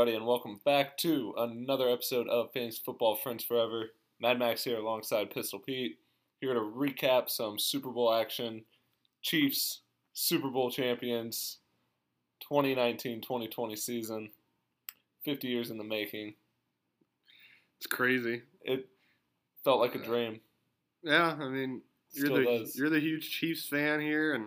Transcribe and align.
everybody, 0.00 0.16
and 0.16 0.26
welcome 0.26 0.58
back 0.64 0.96
to 0.96 1.34
another 1.36 1.90
episode 1.90 2.26
of 2.28 2.50
Fantasy 2.54 2.80
Football 2.82 3.16
Friends 3.16 3.44
Forever. 3.44 3.90
Mad 4.18 4.38
Max 4.38 4.64
here 4.64 4.78
alongside 4.78 5.30
Pistol 5.30 5.58
Pete. 5.58 5.98
Here 6.40 6.54
to 6.54 6.60
recap 6.60 7.28
some 7.28 7.58
Super 7.58 7.90
Bowl 7.90 8.10
action. 8.10 8.64
Chiefs, 9.20 9.82
Super 10.14 10.48
Bowl 10.48 10.70
champions, 10.70 11.58
2019 12.48 13.20
2020 13.20 13.76
season. 13.76 14.30
50 15.26 15.48
years 15.48 15.70
in 15.70 15.76
the 15.76 15.84
making. 15.84 16.32
It's 17.76 17.86
crazy. 17.86 18.40
It 18.62 18.88
felt 19.64 19.80
like 19.80 19.96
a 19.96 20.02
dream. 20.02 20.40
Yeah, 21.02 21.36
I 21.38 21.48
mean, 21.50 21.82
you're 22.12 22.24
Still 22.24 22.38
the 22.38 22.44
does. 22.44 22.74
you're 22.74 22.88
the 22.88 23.00
huge 23.00 23.28
Chiefs 23.28 23.68
fan 23.68 24.00
here, 24.00 24.32
and 24.32 24.46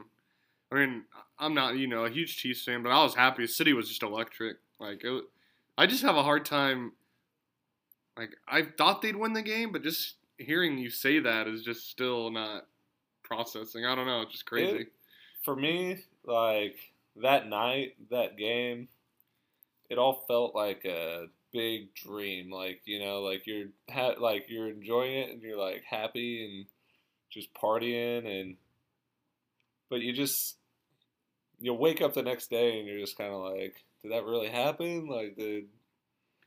I 0.72 0.76
mean, 0.78 1.04
I'm 1.38 1.54
not 1.54 1.76
you 1.76 1.86
know 1.86 2.06
a 2.06 2.10
huge 2.10 2.38
Chiefs 2.38 2.66
fan, 2.66 2.82
but 2.82 2.90
I 2.90 3.04
was 3.04 3.14
happy. 3.14 3.44
The 3.44 3.48
city 3.48 3.74
was 3.74 3.88
just 3.88 4.02
electric. 4.02 4.58
Like, 4.80 5.04
it, 5.04 5.24
I 5.78 5.88
just 5.88 6.04
have 6.04 6.16
a 6.16 6.24
hard 6.24 6.46
time. 6.46 6.94
Like, 8.18 8.36
I 8.48 8.64
thought 8.64 9.02
they'd 9.02 9.16
win 9.16 9.34
the 9.34 9.42
game, 9.42 9.72
but 9.72 9.84
just 9.84 10.16
hearing 10.38 10.78
you 10.78 10.90
say 10.90 11.20
that 11.20 11.48
is 11.48 11.64
just 11.64 11.90
still 11.90 12.30
not 12.30 12.68
processing. 13.24 13.86
I 13.86 13.96
don't 13.96 14.06
know. 14.06 14.22
It's 14.22 14.32
just 14.34 14.46
crazy. 14.46 14.78
It- 14.78 14.92
for 15.44 15.56
me, 15.58 15.98
like 16.24 16.78
that 17.18 17.48
night, 17.50 17.96
that 18.12 18.38
game, 18.38 18.88
it 19.90 19.98
all 19.98 20.24
felt 20.26 20.56
like 20.56 20.86
a 20.86 21.26
big 21.52 21.94
dream. 21.96 22.50
Like 22.50 22.80
you 22.86 23.00
know, 23.00 23.22
like 23.22 23.46
you're 23.46 23.68
ha- 23.90 24.16
like 24.20 24.46
you're 24.48 24.70
enjoying 24.70 25.14
it 25.18 25.32
and 25.32 25.42
you're 25.42 25.58
like 25.58 25.84
happy 25.84 26.46
and 26.46 26.66
just 27.30 27.54
partying 27.54 28.26
and, 28.26 28.56
but 29.90 30.00
you 30.00 30.14
just 30.14 30.56
you 31.60 31.74
wake 31.74 32.02
up 32.02 32.14
the 32.14 32.24
next 32.24 32.50
day 32.50 32.80
and 32.80 32.88
you're 32.88 33.00
just 33.00 33.18
kind 33.18 33.34
of 33.34 33.42
like, 33.42 33.84
did 34.04 34.12
that 34.12 34.26
really 34.26 34.50
happen? 34.50 35.08
Like 35.08 35.36
did 35.38 35.66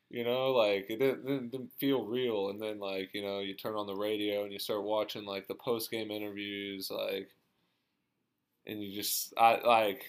you 0.08 0.22
know, 0.22 0.52
like 0.52 0.86
it 0.88 0.98
didn't, 0.98 1.26
didn't, 1.26 1.50
didn't 1.50 1.72
feel 1.78 2.04
real. 2.04 2.50
And 2.50 2.60
then 2.60 2.78
like 2.78 3.10
you 3.12 3.22
know, 3.22 3.40
you 3.40 3.54
turn 3.54 3.74
on 3.74 3.86
the 3.86 3.96
radio 3.96 4.44
and 4.44 4.52
you 4.52 4.58
start 4.58 4.84
watching 4.84 5.24
like 5.24 5.48
the 5.48 5.54
post 5.54 5.90
game 5.90 6.10
interviews, 6.10 6.90
like 6.90 7.30
and 8.66 8.82
you 8.82 8.94
just 8.94 9.34
I 9.36 9.60
like 9.64 10.04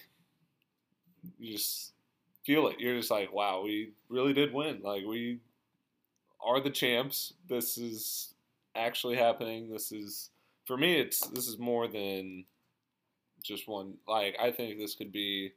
you 1.38 1.52
just 1.52 1.92
feel 2.44 2.68
it. 2.68 2.78
You're 2.78 2.96
just 2.96 3.10
like, 3.10 3.32
wow, 3.32 3.62
we 3.62 3.92
really 4.08 4.32
did 4.32 4.52
win. 4.52 4.80
Like 4.82 5.04
we 5.04 5.40
are 6.40 6.60
the 6.60 6.70
champs. 6.70 7.34
This 7.48 7.76
is 7.76 8.34
actually 8.76 9.16
happening. 9.16 9.68
This 9.70 9.90
is 9.90 10.30
for 10.64 10.76
me 10.76 11.00
it's 11.00 11.26
this 11.28 11.48
is 11.48 11.58
more 11.58 11.88
than 11.88 12.44
just 13.42 13.66
one 13.66 13.94
like 14.06 14.36
I 14.40 14.50
think 14.50 14.78
this 14.78 14.94
could 14.94 15.10
be 15.10 15.52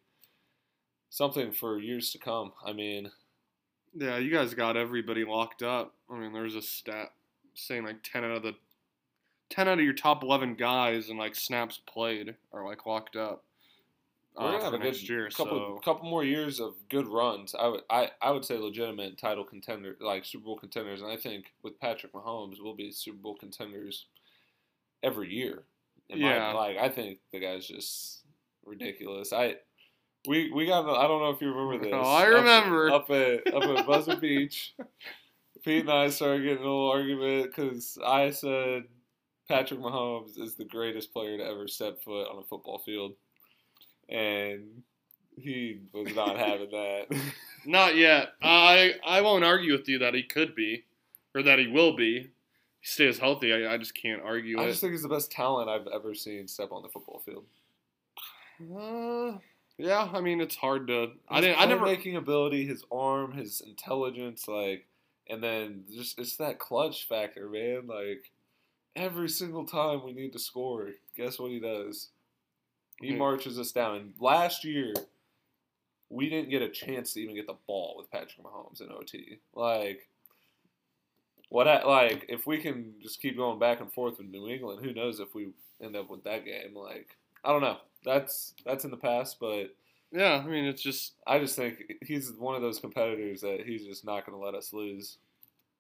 something 1.12 1.52
for 1.52 1.78
years 1.78 2.12
to 2.14 2.18
come. 2.18 2.54
I 2.66 2.74
mean, 2.74 3.12
Yeah, 3.94 4.18
you 4.18 4.32
guys 4.32 4.54
got 4.56 4.78
everybody 4.78 5.24
locked 5.26 5.62
up. 5.62 5.94
I 6.10 6.18
mean, 6.18 6.34
there's 6.34 6.56
a 6.56 6.62
stat 6.62 7.12
saying 7.54 7.84
like 7.84 7.98
ten 8.02 8.24
out 8.24 8.32
of 8.38 8.44
the 8.44 8.56
ten 9.50 9.68
out 9.68 9.78
of 9.78 9.84
your 9.84 9.94
top 9.94 10.24
eleven 10.24 10.56
guys 10.56 11.10
and 11.10 11.20
like 11.20 11.36
snaps 11.36 11.80
played 11.86 12.36
are 12.54 12.66
like 12.66 12.86
locked 12.86 13.18
up. 13.18 13.44
we're 14.40 14.46
uh, 14.48 14.52
gonna 14.54 14.64
have 14.64 14.74
a 14.74 14.78
good 14.80 15.10
year. 15.10 15.30
couple 15.30 15.58
so 15.76 15.82
couple 15.84 16.10
more 16.10 16.24
years 16.24 16.62
of 16.62 16.76
good 16.90 17.06
runs. 17.08 17.54
I 17.54 17.68
would 17.68 17.82
I, 17.90 18.12
I 18.22 18.32
would 18.32 18.46
say 18.46 18.58
legitimate 18.58 19.18
title 19.18 19.44
contender 19.44 19.98
like 20.00 20.24
Super 20.24 20.46
Bowl 20.46 20.58
contenders, 20.58 21.02
and 21.02 21.12
I 21.12 21.18
think 21.18 21.52
with 21.62 21.78
Patrick 21.80 22.14
Mahomes, 22.14 22.56
we'll 22.62 22.74
be 22.76 22.92
Super 22.94 23.18
Bowl 23.18 23.36
contenders 23.36 24.06
every 25.04 25.34
year. 25.34 25.64
In 26.10 26.22
my- 26.22 26.34
Yeah. 26.36 26.54
like 26.54 26.78
I 26.78 26.88
think 26.88 27.20
the 27.34 27.40
guy's 27.42 27.68
just 27.68 28.22
ridiculous. 28.66 29.34
I 29.34 29.58
we 30.28 30.52
we 30.52 30.66
got 30.66 30.88
I 30.88 31.08
don't 31.08 31.22
know 31.22 31.30
if 31.32 31.42
you 31.42 31.52
remember 31.54 31.84
this. 31.86 31.94
Oh, 31.94 32.00
I 32.02 32.24
Up- 32.28 32.34
remember. 32.34 32.92
up, 32.92 33.10
at 33.10 33.54
up 33.54 33.64
at 33.64 33.86
Buzzard 33.88 34.22
Beach. 34.22 34.74
Pete 35.64 35.82
and 35.82 35.92
I 35.92 36.10
started 36.10 36.42
getting 36.44 36.58
a 36.58 36.62
little 36.62 36.90
argument 36.90 37.46
because 37.56 37.98
I 38.04 38.32
said 38.32 38.84
Patrick 39.48 39.80
Mahomes 39.80 40.40
is 40.40 40.56
the 40.56 40.66
greatest 40.66 41.14
player 41.14 41.38
to 41.38 41.46
ever 41.46 41.68
step 41.68 42.02
foot 42.04 42.28
on 42.30 42.40
a 42.40 42.44
football 42.46 42.80
field, 42.80 43.14
and 44.10 44.82
he 45.38 45.80
was 45.94 46.14
not 46.16 46.38
having 46.38 46.72
that. 46.72 47.06
not 47.66 47.96
yet. 47.96 48.30
I 48.42 48.96
I 49.06 49.22
won't 49.22 49.44
argue 49.44 49.74
with 49.74 49.88
you 49.88 50.00
that 50.00 50.16
he 50.16 50.24
could 50.24 50.56
be, 50.56 50.84
or 51.36 51.44
that 51.44 51.60
he 51.60 51.68
will 51.68 51.96
be. 51.96 52.22
He 52.80 52.88
stays 52.88 53.20
healthy. 53.20 53.54
I, 53.54 53.76
I 53.76 53.78
just 53.78 53.94
can't 53.96 54.24
argue 54.24 54.60
I 54.60 54.64
it. 54.64 54.70
just 54.70 54.82
think 54.82 54.94
he's 54.94 55.04
the 55.04 55.10
best 55.10 55.32
talent 55.32 55.70
I've 55.70 55.86
ever 55.94 56.16
seen 56.16 56.48
step 56.48 56.72
on 56.72 56.82
the 56.82 56.90
football 56.90 57.22
field. 57.24 57.46
Uh, 58.76 59.38
yeah, 59.82 60.10
I 60.14 60.22
mean 60.22 60.42
it's 60.42 60.56
hard 60.56 60.88
to. 60.88 61.12
I 61.28 61.38
His 61.38 61.46
didn't. 61.46 61.62
I 61.62 61.66
never. 61.66 61.86
making 61.86 62.16
ability, 62.16 62.66
his 62.66 62.84
arm, 62.92 63.32
his 63.34 63.62
intelligence, 63.62 64.48
like, 64.48 64.86
and 65.28 65.44
then 65.44 65.86
just 65.92 66.20
it's 66.20 66.38
that 66.38 66.60
clutch 66.60 67.08
factor, 67.08 67.50
man. 67.50 67.88
Like, 67.88 68.32
every 68.96 69.30
single 69.30 69.66
time 69.66 70.04
we 70.06 70.14
need 70.14 70.34
to 70.34 70.40
score, 70.40 70.92
guess 71.16 71.40
what 71.40 71.52
he 71.52 71.60
does? 71.60 72.10
He 73.02 73.14
Mhm. 73.14 73.18
marches 73.18 73.58
us 73.58 73.72
down. 73.72 73.96
And 73.96 74.14
last 74.20 74.64
year, 74.64 74.94
we 76.10 76.30
didn't 76.30 76.50
get 76.52 76.62
a 76.62 76.70
chance 76.70 77.14
to 77.14 77.22
even 77.22 77.36
get 77.36 77.48
the 77.48 77.58
ball 77.66 77.96
with 77.98 78.12
Patrick 78.12 78.46
Mahomes 78.46 78.82
in 78.82 78.92
OT. 78.92 79.40
Like, 79.56 80.08
what? 81.50 81.68
I, 81.68 81.84
like, 81.84 82.26
if 82.30 82.46
we 82.46 82.60
can 82.60 82.94
just 83.02 83.20
keep 83.22 83.36
going 83.36 83.58
back 83.58 83.82
and 83.82 83.92
forth 83.92 84.20
with 84.20 84.28
New 84.28 84.48
England, 84.48 84.86
who 84.86 84.94
knows 84.94 85.20
if 85.20 85.34
we 85.34 85.54
end 85.82 85.96
up 85.96 86.10
with 86.10 86.24
that 86.26 86.46
game? 86.46 86.76
Like, 86.76 87.18
I 87.44 87.52
don't 87.52 87.62
know. 87.62 87.80
That's 88.04 88.54
that's 88.66 88.84
in 88.86 88.92
the 88.92 88.98
past, 88.98 89.38
but. 89.40 89.76
Yeah, 90.14 90.42
I 90.44 90.48
mean 90.48 90.66
it's 90.66 90.82
just. 90.82 91.14
I 91.26 91.40
just 91.40 91.56
think 91.56 91.78
he's 92.06 92.34
one 92.34 92.56
of 92.56 92.62
those 92.62 92.80
competitors 92.80 93.40
that 93.42 93.62
he's 93.66 93.86
just 93.86 94.04
not 94.04 94.26
going 94.26 94.38
to 94.38 94.44
let 94.44 94.56
us 94.56 94.74
lose. 94.74 95.18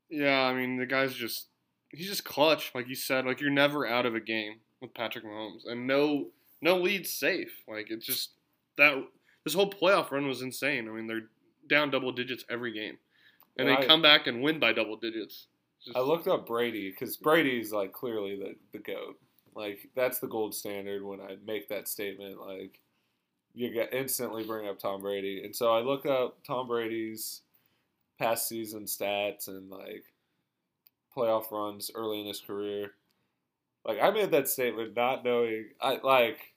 Yeah, 0.10 0.44
I 0.44 0.54
mean 0.54 0.78
the 0.78 0.86
guy's 0.86 1.14
just. 1.14 1.48
He's 1.90 2.08
just 2.08 2.24
clutch, 2.24 2.72
like 2.74 2.88
you 2.88 2.96
said. 2.96 3.26
Like 3.26 3.42
you're 3.42 3.50
never 3.50 3.86
out 3.86 4.06
of 4.06 4.16
a 4.16 4.22
game 4.22 4.60
with 4.82 4.94
Patrick 4.94 5.26
Mahomes, 5.26 5.68
and 5.68 5.86
no 5.86 6.28
no 6.62 6.78
lead's 6.78 7.12
safe. 7.12 7.52
Like 7.68 7.88
it's 7.92 8.06
just 8.06 8.30
that 8.78 8.96
this 9.44 9.54
whole 9.54 9.70
playoff 9.70 10.12
run 10.12 10.28
was 10.28 10.42
insane. 10.42 10.88
I 10.88 10.92
mean 10.94 11.08
they're 11.08 11.28
down 11.68 11.92
double 11.92 12.14
digits 12.14 12.46
every 12.50 12.72
game, 12.72 12.98
and, 13.58 13.68
And 13.68 13.78
they 13.78 13.84
I- 13.84 13.86
come 13.86 14.02
back 14.02 14.28
and 14.28 14.42
win 14.42 14.60
by 14.60 14.72
double 14.72 14.96
digits. 14.96 15.48
Just- 15.84 15.98
I 15.98 16.00
looked 16.00 16.28
up 16.30 16.48
Brady 16.48 16.90
because 16.90 17.18
Brady's 17.18 17.74
like 17.74 17.92
clearly 17.92 18.38
the 18.38 18.56
the 18.72 18.80
goat. 18.80 19.20
Like 19.56 19.90
that's 19.96 20.20
the 20.20 20.28
gold 20.28 20.56
standard 20.56 21.04
when 21.04 21.20
I 21.20 21.38
make 21.46 21.70
that 21.70 21.88
statement. 21.88 22.40
Like 22.40 22.80
you 23.54 23.70
get 23.70 23.94
instantly 23.94 24.44
bring 24.44 24.68
up 24.68 24.80
Tom 24.80 25.02
Brady, 25.02 25.44
and 25.44 25.56
so 25.56 25.74
I 25.74 25.82
look 25.82 26.06
up 26.06 26.44
Tom 26.46 26.68
Brady's 26.68 27.42
past 28.20 28.48
season 28.48 28.84
stats 28.84 29.48
and 29.48 29.70
like 29.70 30.06
playoff 31.16 31.52
runs 31.52 31.92
early 31.94 32.22
in 32.22 32.28
his 32.28 32.40
career. 32.40 32.92
Like 33.86 34.00
I 34.02 34.12
made 34.12 34.32
that 34.32 34.48
statement 34.48 34.96
not 34.96 35.26
knowing 35.26 35.70
I 35.82 36.00
like 36.04 36.54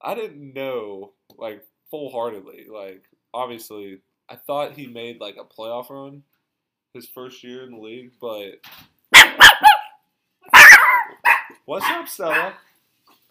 I 0.00 0.14
didn't 0.14 0.54
know 0.54 1.12
like 1.36 1.64
full 1.90 2.10
heartedly. 2.10 2.66
Like 2.72 3.04
obviously 3.32 4.00
I 4.28 4.36
thought 4.36 4.72
he 4.72 4.86
made 4.86 5.20
like 5.20 5.36
a 5.36 5.44
playoff 5.44 5.90
run 5.90 6.22
his 6.94 7.06
first 7.06 7.44
year 7.44 7.62
in 7.64 7.72
the 7.72 7.78
league, 7.78 8.12
but 8.20 8.60
What's 11.64 11.86
up, 11.86 12.08
Stella? 12.08 12.54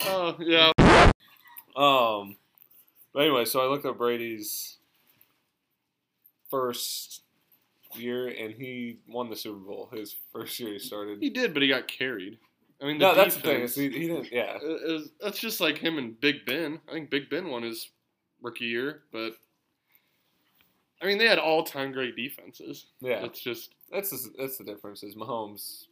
Oh 0.02 0.36
yeah, 0.40 0.72
Um, 1.76 2.38
but 3.14 3.24
anyway, 3.24 3.44
so 3.46 3.60
I 3.60 3.68
looked 3.68 3.86
up 3.86 3.98
Brady's 3.98 4.78
first 6.50 7.24
year, 7.96 8.28
and 8.28 8.54
he 8.54 9.00
won 9.08 9.30
the 9.30 9.36
Super 9.36 9.58
Bowl 9.60 9.90
his 9.92 10.16
first 10.32 10.58
year 10.60 10.72
he 10.74 10.80
started. 10.80 11.20
he 11.22 11.30
did, 11.30 11.54
but 11.54 11.62
he 11.64 11.68
got 11.68 11.88
carried. 11.88 12.38
I 12.82 12.86
mean, 12.86 12.98
No, 12.98 13.14
that's 13.14 13.36
the 13.36 13.42
thing. 13.42 13.68
he, 13.68 13.90
he 14.00 14.08
didn't. 14.08 14.32
Yeah, 14.32 14.58
it- 14.62 15.12
that's 15.22 15.40
just 15.40 15.60
like 15.60 15.78
him 15.78 15.98
and 15.98 16.20
Big 16.20 16.46
Ben. 16.46 16.80
I 16.88 16.94
think 16.94 17.10
Big 17.10 17.30
Ben 17.30 17.50
won 17.50 17.64
his 17.64 17.90
rookie 18.42 18.66
year, 18.66 19.02
but 19.12 19.34
I 21.02 21.06
mean 21.08 21.18
they 21.18 21.26
had 21.28 21.40
all 21.40 21.64
time 21.64 21.92
great 21.92 22.16
defenses. 22.16 22.86
yeah. 23.02 23.26
It's 23.26 23.42
just 23.42 23.76
That's 23.92 24.12
the, 24.12 24.30
that's 24.38 24.58
the 24.58 24.64
difference. 24.64 25.04
Is 25.04 25.16
Mahomes, 25.16 25.88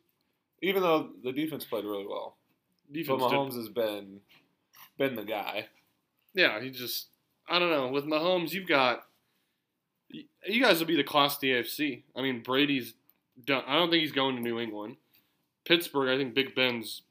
even 0.61 0.81
though 0.81 1.09
the 1.23 1.31
defense 1.31 1.63
played 1.65 1.85
really 1.85 2.05
well, 2.07 2.37
defense. 2.91 3.19
but 3.19 3.29
did- 3.29 3.37
Mahomes 3.37 3.55
has 3.55 3.69
been 3.69 4.21
been 4.97 5.15
the 5.15 5.23
guy. 5.23 5.67
yeah, 6.33 6.59
he 6.61 6.69
just 6.71 7.07
I 7.49 7.59
don't 7.59 7.69
know. 7.71 7.87
With 7.89 8.05
Mahomes, 8.05 8.51
you've 8.51 8.67
got 8.67 9.03
you 10.09 10.61
guys 10.63 10.79
will 10.79 10.87
be 10.87 10.95
the 10.95 11.03
class 11.03 11.35
of 11.35 11.41
the 11.41 11.51
AFC. 11.51 12.03
I 12.15 12.21
mean 12.21 12.41
Brady's 12.41 12.93
done. 13.45 13.63
I 13.67 13.75
don't 13.75 13.89
think 13.89 14.01
he's 14.01 14.11
going 14.11 14.35
to 14.35 14.41
New 14.41 14.59
England. 14.59 14.97
Pittsburgh, 15.65 16.09
I 16.09 16.17
think 16.17 16.33
Big 16.33 16.55
Ben's 16.55 17.01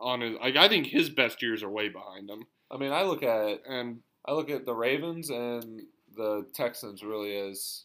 on 0.00 0.20
his. 0.20 0.34
Like, 0.40 0.56
I 0.56 0.68
think 0.68 0.86
his 0.88 1.08
best 1.10 1.40
years 1.42 1.62
are 1.62 1.70
way 1.70 1.88
behind 1.88 2.28
him. 2.28 2.44
I 2.70 2.76
mean, 2.76 2.92
I 2.92 3.02
look 3.04 3.22
at 3.22 3.60
And 3.68 4.00
I 4.26 4.32
look 4.32 4.50
at 4.50 4.66
the 4.66 4.74
Ravens 4.74 5.30
and 5.30 5.82
the 6.16 6.44
Texans 6.54 7.02
really 7.04 7.36
as 7.36 7.84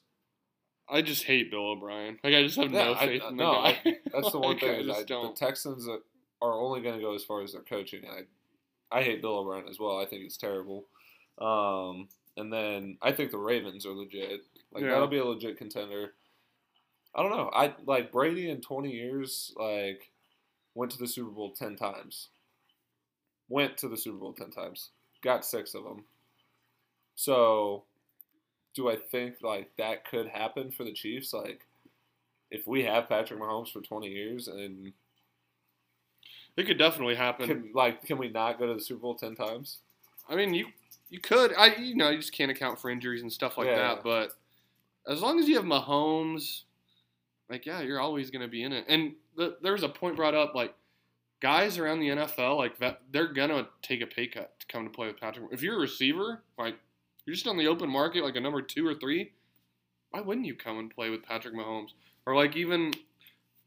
I 0.91 1.01
just 1.01 1.23
hate 1.23 1.51
Bill 1.51 1.71
O'Brien. 1.71 2.19
Like 2.23 2.33
I 2.33 2.43
just 2.43 2.57
have 2.57 2.71
no 2.71 2.91
Yeah, 2.91 2.97
I- 2.99 3.05
faith 3.07 3.21
in 3.29 3.37
the 3.37 3.43
no, 3.43 3.51
guy. 3.53 3.79
I- 3.85 3.97
that's 4.13 4.31
the 4.31 4.39
one 4.39 4.51
Like, 4.51 4.59
thing. 4.61 4.69
I 4.69 4.79
is 4.79 4.87
just 4.87 4.99
I, 4.99 5.03
the. 5.03 5.33
Texans 5.35 5.87
are 6.41 6.53
only 6.53 6.81
going 6.81 6.95
to 6.95 7.01
go 7.01 7.13
as 7.15 7.23
far 7.23 7.41
as 7.43 7.53
their 7.53 7.61
coaching. 7.61 8.03
I, 8.09 8.97
I 8.97 9.03
hate 9.03 9.21
Bill 9.21 9.37
O'Brien 9.39 9.67
as 9.69 9.79
well. 9.79 9.99
I 9.99 10.05
think 10.05 10.23
it's 10.25 10.37
terrible. 10.37 10.85
Um, 11.39 12.07
and 12.37 12.51
then 12.51 12.97
I 13.01 13.11
think 13.11 13.31
the 13.31 13.37
Ravens 13.37 13.85
are 13.85 13.91
legit. 13.93 14.41
Like 14.71 14.83
Yeah. 14.83 14.89
that'll 14.91 15.07
be 15.07 15.17
a 15.19 15.25
legit 15.25 15.57
contender. 15.57 16.13
I 17.15 17.21
don't 17.23 17.31
know. 17.31 17.49
I 17.53 17.73
like 17.85 18.11
Brady 18.11 18.49
in 18.49 18.61
20 18.61 18.89
years. 18.91 19.53
Like 19.57 20.11
went 20.75 20.91
to 20.93 20.97
the 20.97 21.07
Super 21.07 21.29
Bowl 21.31 21.51
10 21.53 21.75
times. 21.75 22.29
Went 23.49 23.77
to 23.77 23.87
the 23.89 23.97
Super 23.97 24.17
Bowl 24.17 24.33
10 24.33 24.51
times. 24.51 24.89
Got 25.23 25.43
six 25.45 25.73
of 25.73 25.83
them. 25.83 26.05
So, 27.15 27.83
do 28.73 28.89
I 28.89 28.95
think 28.95 29.35
like 29.41 29.69
that 29.77 30.05
could 30.09 30.27
happen 30.27 30.71
for 30.71 30.83
the 30.83 30.93
Chiefs? 30.93 31.33
Like, 31.33 31.65
if 32.51 32.65
we 32.67 32.83
have 32.83 33.09
Patrick 33.09 33.39
Mahomes 33.39 33.71
for 33.71 33.81
20 33.81 34.07
years 34.07 34.47
and 34.47 34.91
It 36.57 36.65
could 36.65 36.77
definitely 36.77 37.15
happen. 37.15 37.47
can 37.47 37.71
like 37.73 38.03
can 38.05 38.17
we 38.17 38.29
not 38.29 38.59
go 38.59 38.67
to 38.67 38.73
the 38.73 38.81
Super 38.81 39.01
Bowl 39.01 39.15
10 39.15 39.35
times? 39.35 39.79
I 40.29 40.35
mean, 40.35 40.53
you 40.53 40.67
you 41.09 41.19
could. 41.19 41.53
I 41.57 41.75
you 41.75 41.95
know 41.95 42.09
you 42.09 42.17
just 42.19 42.33
can't 42.33 42.51
account 42.51 42.79
for 42.79 42.89
injuries 42.89 43.21
and 43.21 43.31
stuff 43.31 43.57
like 43.57 43.67
Yeah. 43.67 43.75
that. 43.77 44.03
But 44.03 44.33
as 45.07 45.21
long 45.21 45.39
as 45.39 45.47
you 45.47 45.55
have 45.55 45.65
Mahomes, 45.65 46.63
like 47.49 47.65
yeah, 47.65 47.81
you're 47.81 47.99
always 47.99 48.29
going 48.29 48.41
to 48.43 48.47
be 48.47 48.63
in 48.63 48.71
it. 48.73 48.85
And 48.87 49.13
the, 49.35 49.57
there 49.61 49.71
was 49.73 49.83
a 49.83 49.89
point 49.89 50.15
brought 50.15 50.35
up 50.35 50.53
like 50.53 50.73
guys 51.39 51.77
around 51.77 51.99
the 52.01 52.09
NFL 52.09 52.57
like 52.57 52.77
that 52.79 53.01
they're 53.11 53.31
gonna 53.31 53.65
take 53.81 54.01
a 54.01 54.05
pay 54.05 54.27
cut 54.27 54.59
to 54.59 54.67
come 54.67 54.83
to 54.83 54.89
play 54.89 55.07
with 55.07 55.19
Patrick. 55.19 55.47
If 55.51 55.61
you're 55.63 55.77
a 55.77 55.79
receiver, 55.79 56.41
like 56.57 56.75
you're 57.25 57.33
just 57.35 57.47
on 57.47 57.57
the 57.57 57.67
open 57.67 57.89
market, 57.89 58.23
like 58.23 58.35
a 58.35 58.39
number 58.41 58.61
two 58.61 58.85
or 58.87 58.95
three, 58.95 59.33
why 60.11 60.21
wouldn't 60.21 60.45
you 60.47 60.55
come 60.55 60.79
and 60.79 60.89
play 60.93 61.09
with 61.09 61.23
Patrick 61.23 61.53
Mahomes? 61.53 61.89
Or 62.25 62.35
like 62.35 62.55
even 62.55 62.93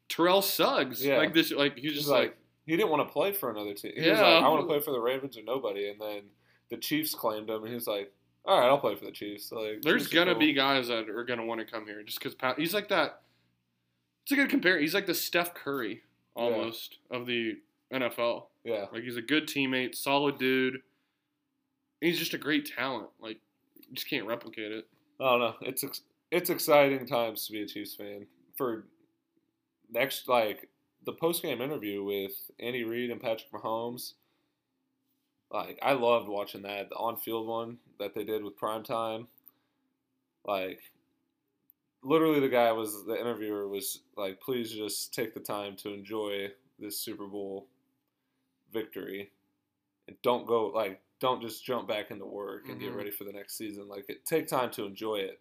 Terrell 0.08 0.42
Suggs, 0.42 1.04
Yeah. 1.04 1.18
like 1.18 1.34
this, 1.34 1.50
like 1.52 1.74
he's 1.76 1.84
He's 1.92 1.94
just 1.94 2.08
like, 2.08 2.20
like 2.30 2.36
he 2.66 2.76
didn't 2.76 2.90
want 2.90 3.06
to 3.06 3.12
play 3.12 3.32
for 3.32 3.50
another 3.50 3.74
team. 3.74 3.92
He 3.94 4.08
was 4.08 4.18
Yeah. 4.18 4.24
like, 4.34 4.44
I 4.44 4.48
want 4.48 4.62
to 4.62 4.66
play 4.66 4.80
for 4.80 4.90
the 4.92 5.00
Ravens 5.00 5.36
or 5.38 5.42
nobody. 5.42 5.88
And 5.88 6.00
then 6.00 6.22
the 6.70 6.76
Chiefs 6.76 7.14
claimed 7.14 7.48
him, 7.50 7.60
and 7.60 7.68
he 7.68 7.74
was 7.74 7.86
like, 7.86 8.12
All 8.44 8.58
right, 8.58 8.66
I'll 8.66 8.78
play 8.78 8.96
for 8.96 9.04
the 9.04 9.12
Chiefs. 9.12 9.52
Like, 9.52 9.82
There's 9.82 10.02
Chiefs 10.02 10.14
gonna 10.14 10.32
cool. 10.32 10.40
be 10.40 10.52
guys 10.52 10.88
that 10.88 11.08
are 11.08 11.24
gonna 11.24 11.46
want 11.46 11.60
to 11.60 11.64
come 11.66 11.86
here 11.86 12.02
just 12.02 12.18
because 12.18 12.34
Pat. 12.34 12.58
He's 12.58 12.74
like 12.74 12.88
that. 12.88 13.22
It's 14.24 14.32
a 14.32 14.36
good 14.36 14.48
compare. 14.50 14.78
He's 14.80 14.94
like 14.94 15.06
the 15.06 15.14
Steph 15.14 15.54
Curry 15.54 16.02
almost 16.34 16.98
of 17.10 17.26
the 17.26 17.58
NFL. 17.92 18.46
yeah, 18.64 18.86
Like 18.92 19.02
he's 19.02 19.16
a 19.16 19.22
good 19.22 19.46
teammate, 19.46 19.94
solid 19.94 20.38
dude. 20.38 20.82
He's 22.02 22.18
just 22.18 22.34
a 22.34 22.38
great 22.38 22.70
talent. 22.76 23.08
Like 23.20 23.38
you 23.76 23.94
just 23.94 24.10
can't 24.10 24.26
replicate 24.26 24.72
it. 24.72 24.88
I 25.20 25.24
don't 25.24 25.40
know. 25.40 25.54
It's 25.62 25.84
ex- 25.84 26.02
it's 26.32 26.50
exciting 26.50 27.06
times 27.06 27.46
to 27.46 27.52
be 27.52 27.62
a 27.62 27.66
Chiefs 27.66 27.94
fan. 27.94 28.26
For 28.56 28.86
next, 29.90 30.28
like 30.28 30.68
the 31.06 31.12
post 31.12 31.42
game 31.42 31.60
interview 31.60 32.02
with 32.02 32.32
Andy 32.58 32.82
Reid 32.82 33.10
and 33.10 33.20
Patrick 33.20 33.52
Mahomes. 33.52 34.14
Like 35.50 35.78
I 35.80 35.92
loved 35.92 36.28
watching 36.28 36.62
that 36.62 36.88
the 36.88 36.96
on 36.96 37.18
field 37.18 37.46
one 37.46 37.78
that 38.00 38.14
they 38.14 38.24
did 38.24 38.42
with 38.42 38.58
primetime. 38.58 39.28
Like 40.44 40.80
literally 42.02 42.40
the 42.40 42.48
guy 42.48 42.72
was 42.72 43.04
the 43.06 43.18
interviewer 43.18 43.68
was 43.68 44.00
like 44.16 44.40
please 44.40 44.72
just 44.72 45.14
take 45.14 45.34
the 45.34 45.40
time 45.40 45.76
to 45.76 45.94
enjoy 45.94 46.48
this 46.80 46.98
Super 46.98 47.26
Bowl 47.26 47.68
victory 48.72 49.30
and 50.08 50.16
don't 50.22 50.48
go 50.48 50.66
like 50.66 51.00
don't 51.22 51.40
just 51.40 51.64
jump 51.64 51.88
back 51.88 52.10
into 52.10 52.26
work 52.26 52.68
and 52.68 52.78
get 52.78 52.92
Mhm. 52.92 52.96
ready 52.96 53.10
for 53.10 53.24
the 53.24 53.32
next 53.32 53.56
season 53.56 53.88
like 53.88 54.04
it, 54.10 54.26
take 54.26 54.46
time 54.46 54.70
to 54.72 54.84
enjoy 54.84 55.16
it 55.16 55.40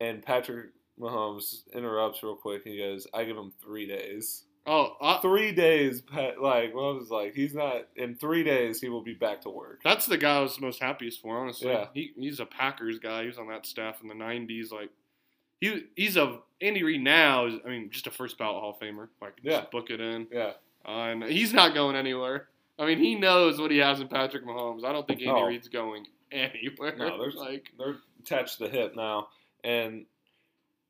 and 0.00 0.22
Patrick 0.22 0.70
Mahomes 0.98 1.70
interrupts 1.72 2.22
real 2.22 2.34
quick 2.36 2.62
and 2.64 2.74
he 2.74 2.80
goes 2.80 3.06
I 3.14 3.24
give 3.24 3.36
him 3.36 3.52
3 3.62 3.86
days 3.86 4.44
Oh, 4.70 5.18
three 5.22 5.50
days. 5.52 6.02
Pat, 6.02 6.42
like 6.42 6.74
Mahomes 6.74 7.00
is 7.04 7.10
like 7.10 7.34
he's 7.34 7.54
not 7.54 7.88
in 7.96 8.16
three 8.16 8.42
days. 8.44 8.82
He 8.82 8.90
will 8.90 9.00
be 9.02 9.14
back 9.14 9.40
to 9.42 9.48
work. 9.48 9.80
that's 9.82 10.04
the 10.04 10.18
guy 10.18 10.36
I 10.36 10.40
was 10.40 10.60
most 10.60 10.78
happiest 10.80 11.22
for. 11.22 11.38
Honestly, 11.38 11.68
Yeah. 11.70 11.88
he, 11.94 12.12
he's 12.18 12.38
a 12.38 12.44
Packers 12.44 12.98
guy. 12.98 13.22
He 13.22 13.28
was 13.28 13.38
on 13.38 13.48
that 13.48 13.64
staff 13.64 14.02
in 14.02 14.08
the 14.08 14.14
'90s. 14.14 14.70
Like 14.70 14.90
he 15.58 15.86
he's 15.96 16.18
a 16.18 16.42
Andy 16.60 16.82
Reid 16.82 17.00
now. 17.02 17.46
Is, 17.46 17.54
I 17.64 17.68
mean, 17.70 17.88
just 17.88 18.06
a 18.08 18.10
first 18.10 18.36
ballot 18.36 18.60
Hall 18.60 18.72
of 18.72 18.78
Famer. 18.78 19.08
Like 19.22 19.38
Yeah. 19.42 19.60
just 19.60 19.70
book 19.70 19.88
it 19.88 20.00
in. 20.02 20.26
Yeah, 20.30 20.52
Uh, 20.84 20.90
and 20.90 21.24
he's 21.24 21.54
not 21.54 21.72
going 21.72 21.96
anywhere. 21.96 22.50
I 22.78 22.86
mean, 22.86 22.98
he 22.98 23.14
knows 23.16 23.60
what 23.60 23.70
he 23.70 23.78
has 23.78 24.00
in 24.00 24.08
Patrick 24.08 24.44
Mahomes. 24.46 24.84
I 24.84 24.92
don't 24.92 25.06
think 25.06 25.20
Andy 25.20 25.32
No. 25.32 25.46
Reid's 25.46 25.68
going 25.68 26.06
anywhere. 26.30 26.94
No, 26.96 27.18
there's- 27.18 27.34
like, 27.36 27.66
they're 27.78 27.96
attached 28.20 28.58
to 28.58 28.64
the 28.64 28.70
hip 28.70 28.94
now, 28.96 29.28
and 29.64 30.06